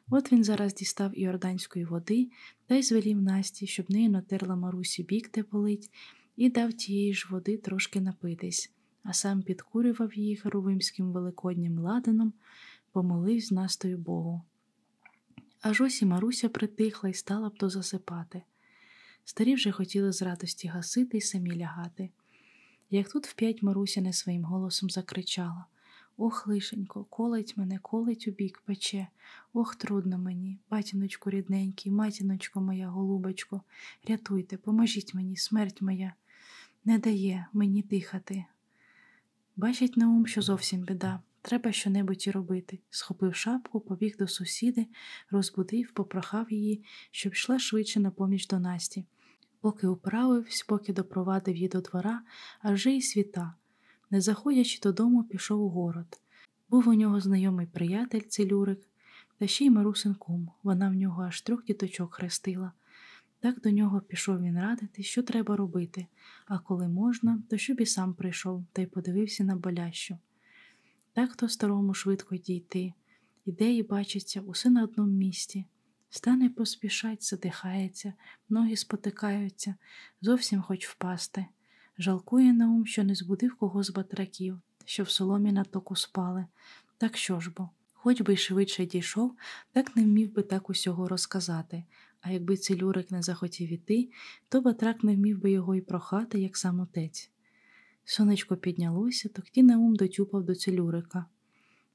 [0.10, 2.30] От він зараз дістав іорданської води
[2.66, 5.92] та й звелів Насті, щоб нею натерла Марусі бік, де болить,
[6.36, 8.72] і дав тієї ж води трошки напитись,
[9.04, 12.34] а сам підкурював її Херовимським великоднім ладаном,
[12.92, 14.42] помолив з Настою Богу.
[15.62, 18.42] Аж ось і Маруся притихла і стала б то засипати.
[19.26, 22.10] Старі вже хотіли з радості гасити й самі лягати.
[22.90, 25.66] Як тут вп'ять Маруся не своїм голосом закричала
[26.22, 29.08] Ох, лишенько, колить мене, колить у бік пече,
[29.54, 33.62] ох, трудно мені, батіночку рідненький, матіночко моя, голубочко,
[34.08, 36.14] рятуйте, поможіть мені, смерть моя,
[36.86, 38.46] не дає мені дихати.
[39.56, 42.80] Бачить Наум, що зовсім біда, треба щонебудь і робити.
[42.90, 44.88] Схопив шапку, побіг до сусіди,
[45.32, 49.06] розбудив, попрохав її, щоб йшла швидше на поміч до Насті.
[49.62, 52.22] Поки управився, поки допровадив її до двора,
[52.62, 53.54] аж вже й світа.
[54.12, 56.22] Не заходячи додому, пішов у город.
[56.70, 58.90] Був у нього знайомий приятель, целюрик,
[59.38, 60.52] та ще й Марусин кум.
[60.64, 62.72] Вона в нього аж трьох діточок хрестила.
[63.40, 66.08] Так до нього пішов він радити, що треба робити,
[66.46, 70.18] а коли можна, то щоб і сам прийшов та й подивився на болящу.
[71.14, 72.94] Так то старому швидко дійти,
[73.46, 75.66] ідеї бачаться усе на одному місці.
[76.10, 78.14] Стане поспішать, задихається,
[78.50, 79.76] ноги спотикаються,
[80.22, 81.46] зовсім хоч впасти.
[82.02, 86.46] Жалкує Наум, що не збудив кого з батраків, що в соломі на току спали.
[86.98, 89.36] Так що ж бо, хоч би й швидше дійшов,
[89.72, 91.84] так не вмів би так усього розказати.
[92.22, 94.10] А якби целюрик не захотів іти,
[94.50, 97.32] то батрак не вмів би його й прохати, як сам отець.
[98.06, 101.26] Сонечко піднялося, тоді Наум дотюпав до целюрика.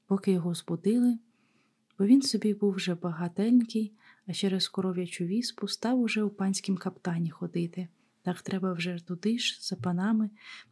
[0.07, 1.19] Поки його збудили,
[1.99, 3.93] бо він собі був вже багатенький,
[4.27, 7.87] а через коров'ячу віспу став уже у панськім каптані ходити.
[8.25, 10.29] Так треба вже туди ж, за панами,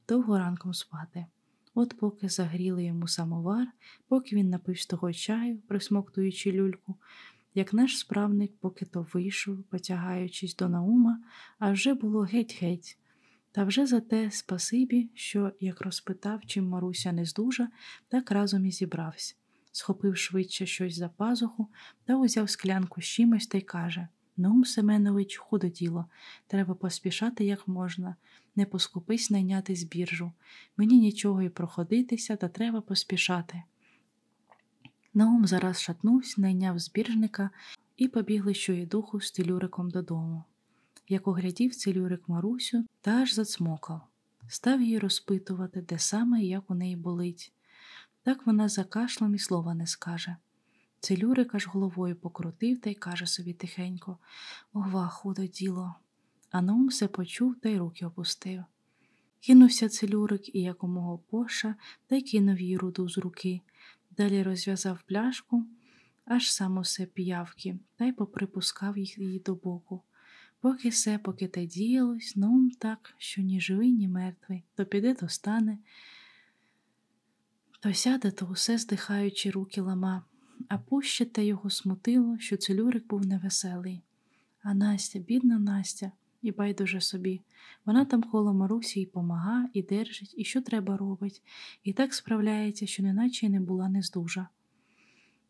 [0.08, 1.26] довго ранком спати.
[1.74, 3.68] От поки загріли йому самовар,
[4.08, 6.96] поки він напився того чаю, присмоктуючи люльку,
[7.56, 11.20] як наш справник поки то вийшов, потягаючись до наума,
[11.60, 12.98] а вже було геть-геть.
[13.52, 17.68] Та вже за те спасибі, що, як розпитав, чим Маруся не здужа,
[18.08, 19.36] так разом і зібрався.
[19.72, 21.68] Схопив швидше щось за пазуху
[22.06, 24.08] та узяв склянку з чимось та й каже
[24.38, 26.06] Наум Семенович, худо діло,
[26.48, 28.16] треба поспішати як можна,
[28.56, 30.32] не поскупись найняти збіржу.
[30.78, 33.64] Мені нічого й проходитися, та треба поспішати.
[35.14, 37.50] Наум зараз шатнувся, найняв збіржника
[37.98, 40.44] і побігли щоєдуху з целюриком додому.
[41.10, 44.02] Як оглядів целюрик Марусю та аж зацмокав,
[44.48, 47.54] став її розпитувати, де саме і як у неї болить.
[48.24, 50.36] Так вона за кашлом і слова не скаже.
[51.04, 54.18] Целюрик аж головою покрутив та й каже собі тихенько
[54.74, 55.96] Ова, худо діло.
[56.52, 58.64] А Наум все почув та й руки опустив.
[59.40, 61.76] Кинувся целюрик і якомога поша
[62.08, 63.62] та й кинув їй руду з руки.
[64.12, 65.66] Далі розв'язав пляшку,
[66.26, 70.02] аж сам усе п'явки, та й поприпускав її до боку.
[70.60, 75.30] Поки все, поки те діялось, Наум так, що ні живий, ні мертвий, то піде, то
[75.30, 75.78] стане,
[77.80, 80.24] то сяде, то усе здихаючи руки лама,
[80.68, 84.02] а пуще те його смутило, що целюрик був невеселий.
[84.62, 87.42] А Настя, бідна Настя, і байдуже собі.
[87.86, 91.42] Вона там коло Марусі і помага, і держить, і що треба робить,
[91.84, 94.48] і так справляється, що неначе й не була нездужа.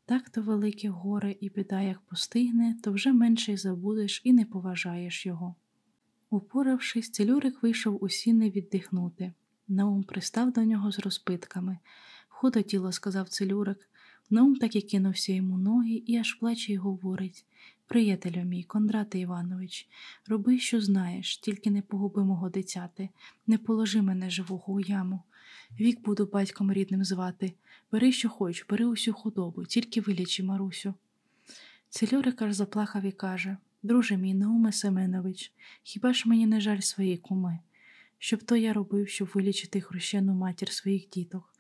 [0.05, 4.45] Так то велике горе і біда, як постигне, то вже менше й забудеш і не
[4.45, 5.55] поважаєш його.
[6.29, 9.33] Упоравшись, целюрик вийшов у сіни віддихнути.
[9.67, 11.77] Наум пристав до нього з розпитками.
[12.27, 13.89] Худо тіло, сказав целюрик.
[14.30, 17.45] Наум так і кинувся йому ноги і аж плаче й говорить
[17.88, 19.88] Приятелю мій, Кондрате Іванович,
[20.28, 23.09] роби, що знаєш, тільки не погуби мого дитяти,
[23.47, 25.21] не положи мене живого у яму.
[25.80, 27.53] Вік буду батьком рідним звати.
[27.91, 30.93] Бери, що хоч, бери усю худобу, тільки вилічи, Марусю.
[31.89, 35.51] Цельорик аж заплакав і каже Друже мій, Науме Семенович,
[35.84, 37.59] хіба ж мені не жаль своєї куми?
[38.17, 41.52] Щоб то я робив, щоб вилічити хрещену матір своїх діток.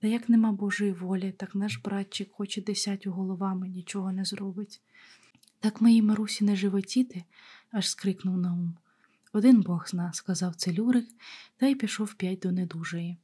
[0.00, 4.80] Та як нема Божої волі, так наш братчик, хоч і десятю головами, нічого не зробить.
[5.60, 7.24] Так моїй Марусі не животіти,
[7.70, 8.76] аж скрикнув Наум.
[9.32, 11.06] Один бог зна, сказав целюрик,
[11.56, 13.16] та й пішов п'ять до недужої.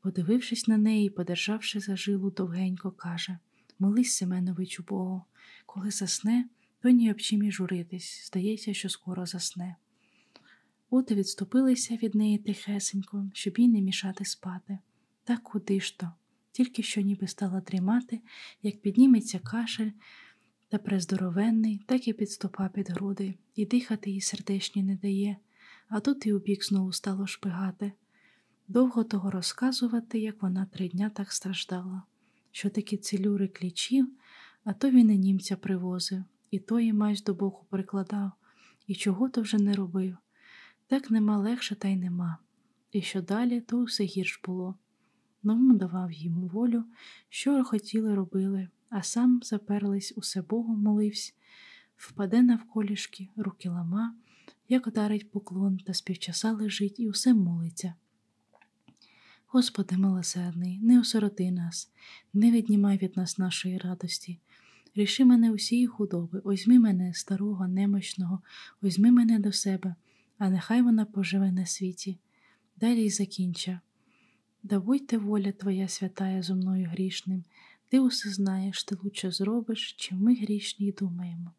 [0.00, 3.38] Подивившись на неї, подержавши за жилу довгенько, каже
[3.78, 5.24] Молись, Семеновичу Богу,
[5.66, 6.48] коли засне,
[6.80, 9.76] то ні об чим і журитись, здається, що скоро засне.
[10.90, 14.78] От відступилися від неї тихесенько, щоб їй не мішати спати.
[15.26, 16.12] Так куди ж то,
[16.52, 18.20] тільки що ніби стала дрімати,
[18.62, 19.90] як підніметься кашель
[20.68, 25.36] та прездоровенний, так і підступа під груди, і дихати їй сердечні не дає,
[25.88, 27.92] а тут і у бік знову стало шпигати.
[28.68, 32.02] Довго того розказувати, як вона три дня так страждала,
[32.50, 34.08] що таки целюри клічів,
[34.64, 38.32] а то він і німця привозив, і тої майсь до боку прикладав,
[38.86, 40.16] і чого то вже не робив.
[40.86, 42.38] Так нема легше, та й нема.
[42.92, 44.74] І що далі, то все гірш було.
[45.46, 46.84] Новому давав їм волю,
[47.28, 51.34] що хотіли робили, а сам заперлись усе Богу моливсь,
[51.96, 54.14] впаде навколішки, руки лама,
[54.68, 57.94] як дарить поклон та співчаса лежить і усе молиться.
[59.46, 61.90] Господи милосердний, не осороти нас,
[62.32, 64.40] не віднімай від нас нашої радості.
[64.94, 68.42] Ріши мене усієї худоби, озьми мене, старого, немощного,
[68.82, 69.94] озьми мене до себе,
[70.38, 72.18] а нехай вона поживе на світі.
[72.76, 73.80] Далі й закінча.
[74.68, 77.44] Да будьте воля Твоя святая зо мною грішним,
[77.88, 81.52] ти усе знаєш, ти лучше зробиш, чим ми грішні й думаємо.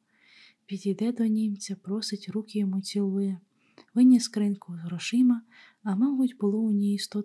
[0.66, 3.40] Підійде до німця, просить руки йому цілує,
[3.94, 5.42] виніс скриньку з грошима,
[5.84, 7.24] а, мабуть, було у ній сто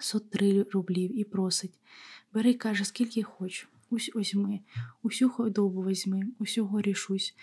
[0.00, 1.78] сот три рублів і просить
[2.32, 4.60] Бери, каже, скільки хоч, усь озьми,
[5.02, 7.34] усю худобу візьми, усього рішусь.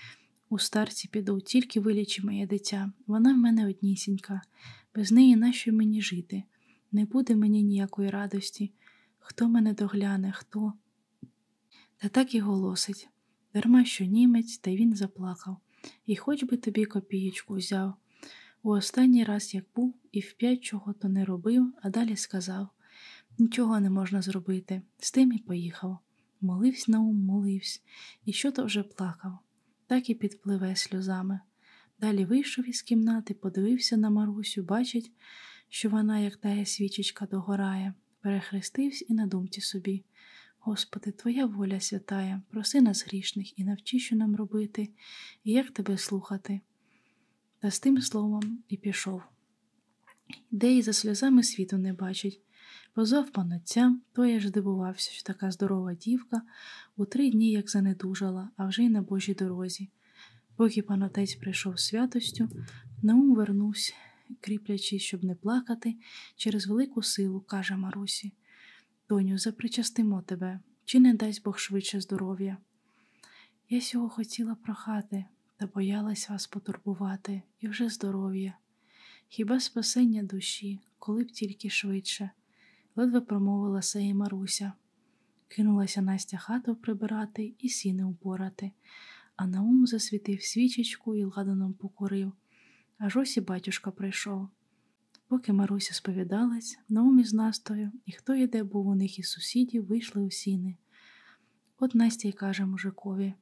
[0.50, 2.92] У старці піду, тільки вилічи моє дитя.
[3.08, 4.42] Вона в мене однісінька,
[4.96, 6.44] без неї нащо мені жити?
[6.96, 8.74] Не буде мені ніякої радості.
[9.20, 10.74] Хто мене догляне, хто?
[11.98, 13.10] Та так і голосить.
[13.54, 15.58] Дарма що німець, та він заплакав.
[16.06, 17.94] І хоч би тобі копієчку взяв.
[18.64, 22.70] У останній раз як був і вп'ять чого то не робив, а далі сказав
[23.38, 24.82] нічого не можна зробити.
[25.00, 25.98] З тим і поїхав.
[26.42, 27.84] Моливсь на ум, моливсь,
[28.26, 29.40] і що то вже плакав,
[29.88, 31.40] так і підпливе сльозами.
[32.00, 35.12] Далі вийшов із кімнати, подивився на Марусю, бачить,
[35.76, 40.04] що вона, як тая свічечка, догорає, перехрестився і на думці собі.
[40.60, 44.90] Господи, Твоя воля святая, проси нас грішних і навчи, що нам робити,
[45.44, 46.62] і як тебе слухати.
[47.60, 49.22] Та з тим словом і пішов.
[50.52, 52.42] Де і за сльозами світу не бачить.
[52.94, 56.42] Позвав панотця, той аж здивувався, що така здорова дівка
[56.98, 59.90] у три дні як занедужала, а вже й на Божій дорозі.
[60.56, 62.50] Поки панотець прийшов святостю,
[63.04, 63.94] Наум вернувся,
[64.42, 65.96] кріплячись, щоб не плакати,
[66.36, 68.34] через велику силу, каже Марусі.
[69.10, 72.58] Доню, запричастимо тебе, чи не дасть Бог швидше здоров'я?
[73.70, 75.26] Я сього хотіла прохати,
[75.58, 78.58] та боялась вас потурбувати, і вже здоров'я.
[79.28, 82.30] Хіба спасення душі, коли б тільки швидше,
[82.96, 84.74] ледве промовила сеї Маруся.
[85.48, 88.72] Кинулася Настя хату прибирати і сіни упорати,
[89.36, 92.32] а Наум засвітив свічечку і ладаном покурив.
[92.98, 94.50] Аж ось і батюшка прийшов.
[95.28, 100.22] Поки Маруся сповідалась, Наум із Настою, і хто йде, був у них із сусідів, вийшли
[100.22, 100.78] у сіни.
[101.80, 103.34] От Настя й каже мужикові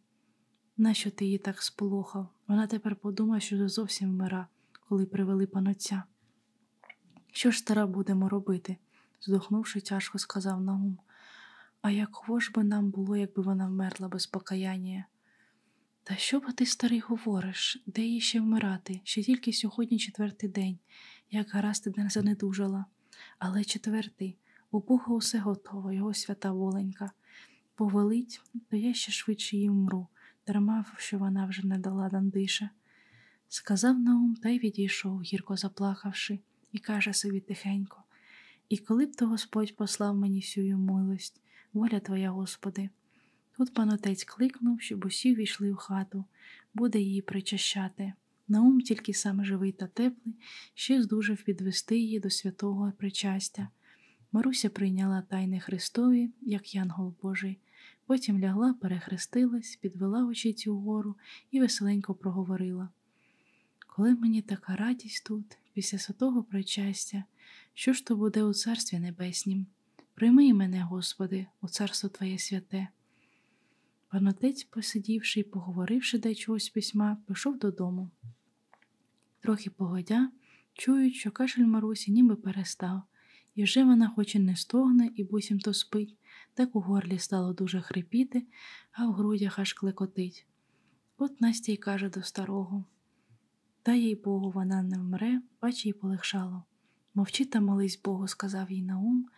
[0.78, 2.30] нащо ти її так сполохав?
[2.48, 4.48] Вона тепер подумає, що зовсім вмира,
[4.90, 6.04] коли привели панотця.
[7.32, 8.78] Що ж стара будемо робити?
[9.22, 10.98] здохнувши, тяжко сказав Наум.
[11.82, 15.06] А якого ж би нам було, якби вона вмерла без покаяння?
[16.06, 19.02] Та що б ти, старий, говориш, де їй ще вмирати?
[19.04, 20.80] Ще тільки сьогодні четвертий день,
[21.32, 22.86] як гаразд не занедужала.
[23.40, 24.38] Але четвертий,
[24.72, 27.12] у Бога усе готово, його свята воленька.
[27.76, 30.08] Повелить, то я ще швидше їй вмру,
[30.48, 32.70] дарма, що вона вже не дала дандиша.
[33.48, 36.40] Сказав Наум та й відійшов, гірко заплакавши,
[36.72, 38.04] і каже собі тихенько
[38.70, 41.42] І коли б то Господь послав мені всю милость,
[41.74, 42.90] воля твоя, Господи.
[43.58, 46.26] Тут панотець кликнув, щоб усі війшли в хату,
[46.74, 48.14] буде її причащати.
[48.48, 50.36] Наум тільки сам живий та теплий,
[50.74, 53.68] ще здужав підвести її до святого причастя.
[54.32, 57.60] Маруся прийняла тайни Христові, як янгол Божий,
[58.06, 61.16] потім лягла, перехрестилась, підвела очі угору
[61.52, 62.90] і веселенько проговорила.
[63.88, 67.24] Коли мені така радість тут, після святого причастя,
[67.74, 69.66] що ж то буде у Царстві Небеснім?
[70.14, 72.88] Прийми мене, Господи, у царство Твоє святе.
[74.14, 78.10] Панотець, посидівши і поговоривши де чогось письма, пішов додому.
[79.40, 80.32] Трохи погодя,
[80.74, 83.02] чують, що кашель Марусі ніби перестав,
[83.56, 86.18] і вже вона хоч і не стогне, і буцімто спить,
[86.54, 88.48] так у горлі стало дуже хрипіти,
[88.92, 90.46] а в грудях аж клекотить.
[91.18, 92.86] От Настя й каже до старого
[93.84, 96.64] та їй Богу, вона не вмре, бач їй полегшало.
[97.14, 99.30] Мовчи та молись Богу, сказав їй Наум,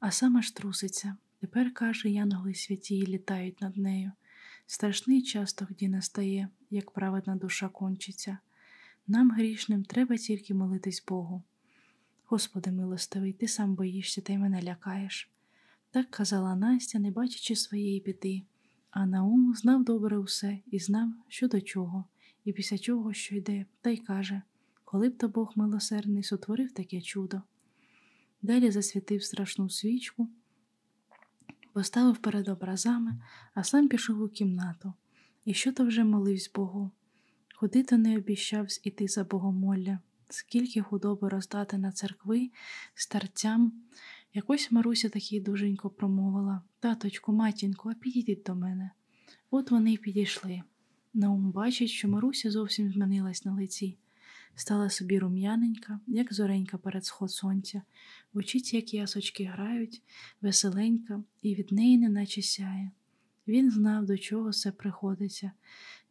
[0.00, 1.16] а сама ж труситься.
[1.40, 4.12] Тепер, каже, янголи святі літають над нею.
[4.66, 8.38] Страшний час тоді настає, як праведна душа кончиться.
[9.06, 11.42] Нам, грішним, треба тільки молитись Богу.
[12.24, 15.30] Господи милостивий, ти сам боїшся та й мене лякаєш.
[15.90, 18.42] Так казала Настя, не бачачи своєї біди,
[18.90, 22.04] а Наум знав добре усе і знав, що до чого,
[22.44, 24.42] і після чого що йде, та й каже
[24.90, 27.42] коли б то Бог милосердний сотворив таке чудо.
[28.42, 30.28] Далі засвітив страшну свічку,
[31.72, 33.16] поставив перед образами,
[33.54, 34.92] а сам пішов у кімнату.
[35.44, 36.90] І що то вже моливсь Богу?
[37.60, 39.98] Куди то не обіщавсь іти за богомолля,
[40.28, 42.50] скільки худоби роздати на церкви,
[42.94, 43.72] старцям.
[44.34, 48.90] Якось Маруся такий дуженько промовила Таточку, матінку, а підійдіть до мене.
[49.50, 50.62] От вони й підійшли.
[51.14, 53.98] Наум бачить, що Маруся зовсім змінилась на лиці.
[54.54, 57.82] Стала собі рум'яненька, як зоренька перед сход сонця,
[58.32, 60.02] в очіці, як ясочки грають,
[60.40, 62.90] веселенька, і від неї неначе сяє.
[63.48, 65.52] Він знав, до чого все приходиться,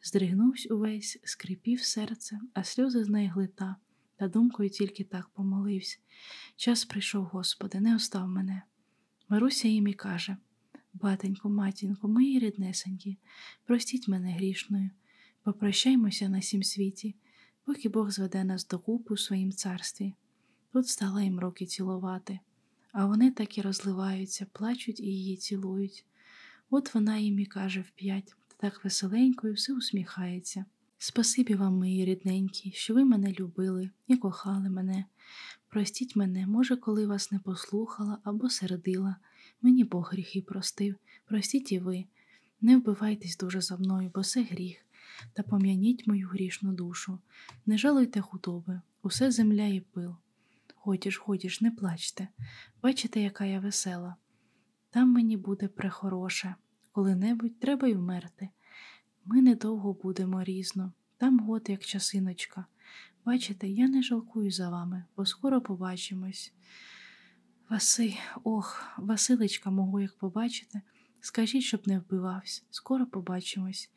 [0.04, 3.76] здригнувся увесь, скрипів серце, а сльози з неї глита,
[4.16, 5.98] та думкою тільки так помолився.
[6.56, 8.62] Час прийшов, Господи, не остав мене.
[9.30, 10.38] Маруся їм і каже
[10.94, 13.18] Батенько, матінко, мої ріднесенькі,
[13.66, 14.90] простіть мене грішною,
[15.44, 17.16] попрощаймося на сім світі
[17.70, 20.14] поки Бог зведе нас докупу у своїм царстві.
[20.74, 22.40] Тут стала їм руки цілувати,
[22.92, 26.06] а вони так і розливаються, плачуть і її цілують.
[26.70, 30.66] От вона їм і каже вп'ять, та так веселенько і все усміхається.
[30.98, 35.06] Спасибі вам, мої рідненькі, що ви мене любили і кохали мене.
[35.68, 39.16] Простіть мене, може, коли вас не послухала або сердила.
[39.62, 40.96] Мені Бог гріхи простив,
[41.26, 42.06] простіть і ви.
[42.62, 44.78] Не вбивайтесь дуже за мною, бо це гріх,
[45.34, 47.20] та пом'яніть мою грішну душу.
[47.66, 50.16] Не жалуйте худоби, усе земля і пил.
[50.76, 52.28] Ходіш, ходіш, не плачте.
[52.84, 54.16] Бачите, яка я весела.
[54.90, 56.56] Там мені буде прехороше,
[56.92, 58.50] коли-небудь треба й вмерти.
[59.26, 62.66] Ми недовго будемо різно, там год, як часиночка.
[63.26, 66.54] Бачите, я не жалкую за вами, бо скоро побачимось.
[67.70, 70.82] Васи, ох, Василичка мого, як побачите,
[71.22, 73.92] скажіть, щоб не вбивався, скоро побачимось.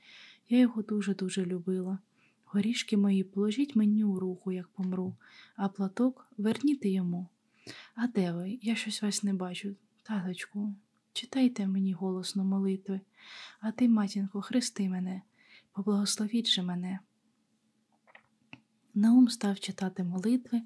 [0.52, 1.98] Я його дуже-дуже любила.
[2.44, 5.16] Горішки мої положіть мені у руку, як помру,
[5.56, 7.28] а платок верніте йому.
[7.94, 8.58] А де ви?
[8.62, 9.76] Я щось вас не бачу.
[10.02, 10.74] Таточку,
[11.12, 13.00] читайте мені голосно молитви,
[13.60, 15.22] а ти, матінко, хрести мене,
[15.72, 16.98] поблагословіть же мене.
[18.94, 20.62] Наум став читати молитви,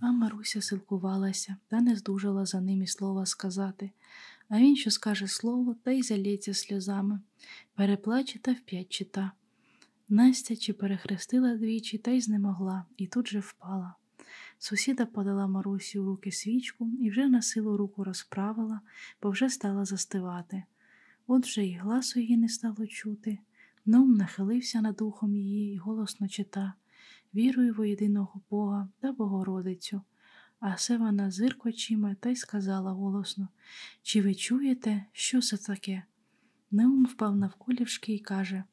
[0.00, 3.90] а Маруся силкувалася та не здужала за ним і слова сказати.
[4.50, 7.20] А він що скаже слово, та й залється сльозами,
[7.74, 9.32] переплаче та вп'ять чита.
[10.08, 13.94] Настя чи перехрестила двічі та й знемогла, і тут же впала.
[14.58, 18.80] Сусіда подала Марусі у руки свічку і вже на силу руку розправила,
[19.22, 20.62] бо вже стала застивати.
[21.26, 23.38] От вже й гласу її не стало чути.
[23.86, 26.74] Ном нахилився над ухом її і голосно чита
[27.34, 30.02] Вірую во єдиного Бога та Богородицю.
[30.60, 33.48] А се вона зирк очима та й сказала голосно
[34.02, 36.02] Чи ви чуєте, що це таке?
[36.70, 38.64] Неум впав навколішки і каже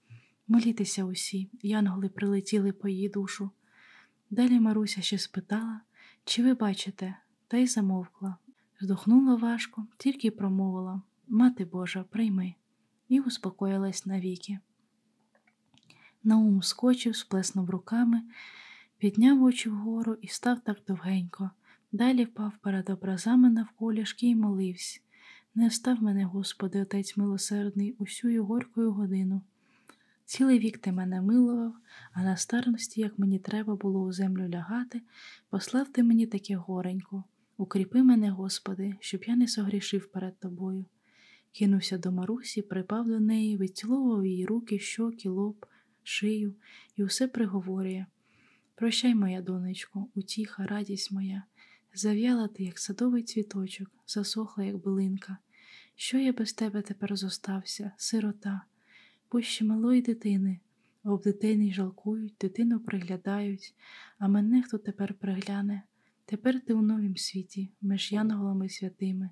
[0.47, 3.51] Молітеся усі, янголи прилетіли по її душу.
[4.29, 5.81] Далі Маруся ще спитала,
[6.25, 7.17] чи ви бачите,
[7.47, 8.37] та й замовкла.
[8.79, 12.53] Здохнула важко, тільки промовила Мати Божа, прийми,
[13.07, 14.59] і успокоїлась навіки.
[16.23, 18.21] Наум скочив, сплеснув руками,
[18.97, 21.51] підняв очі вгору і став так довгенько.
[21.91, 24.99] Далі впав перед образами навколішки і молився.
[25.55, 29.41] Не встав мене, Господи, Отець милосердний, усю горькою годину.
[30.25, 31.75] Цілий вік ти мене милував,
[32.13, 35.01] а на старості, як мені треба було у землю лягати,
[35.49, 37.23] послав ти мені таке горенько.
[37.57, 40.85] Укріпи мене, Господи, щоб я не согрішив перед тобою.
[41.51, 45.65] Кинувся до Марусі, припав до неї, відцілував її руки, щоки, лоб,
[46.03, 46.55] шию
[46.95, 48.05] і усе приговорює.
[48.75, 51.43] Прощай, моя донечко, утіха, радість моя,
[51.93, 55.37] зав'яла ти, як садовий цвіточок, засохла, як билинка.
[55.95, 58.61] Що я без тебе тепер зостався, сирота?
[59.29, 60.59] Пуще малої дитини,
[61.03, 63.75] об дитини жалкують, дитину приглядають,
[64.19, 65.83] а мене хто тепер пригляне?
[66.25, 69.29] Тепер ти у новім світі, між янголами святими.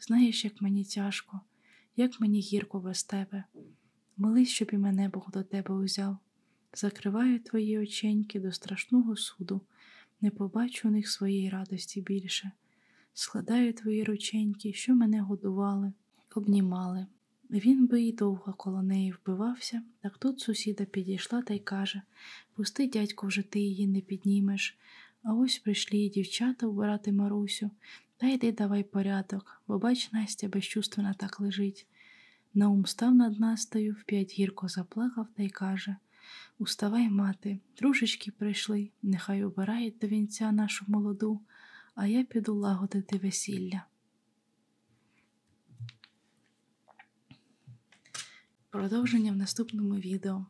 [0.00, 1.40] Знаєш, як мені тяжко,
[1.96, 3.44] як мені гірко без тебе.
[4.16, 6.16] Молись, щоб і мене Бог до тебе узяв.
[6.74, 9.60] Закриваю твої оченьки до страшного суду,
[10.20, 12.52] не побачу у них своєї радості більше.
[13.14, 15.92] Складаю твої рученьки, що мене годували,
[16.34, 17.06] обнімали.
[17.50, 22.02] Він би й довго коло неї вбивався, так тут сусіда підійшла та й каже
[22.54, 24.78] Пусти, дядько, вже ти її не піднімеш.
[25.22, 27.70] А ось прийшли і дівчата вбирати Марусю,
[28.16, 31.86] та йди давай порядок, бо бач, Настя безчувствена так лежить.
[32.54, 35.96] Наум став над Настею, вп'ять гірко заплакав та й каже
[36.58, 41.40] Уставай, мати, дружечки прийшли, нехай обирають до вінця нашу молоду,
[41.94, 43.82] а я піду лагодити весілля.
[48.70, 50.46] Продовження в наступному відео.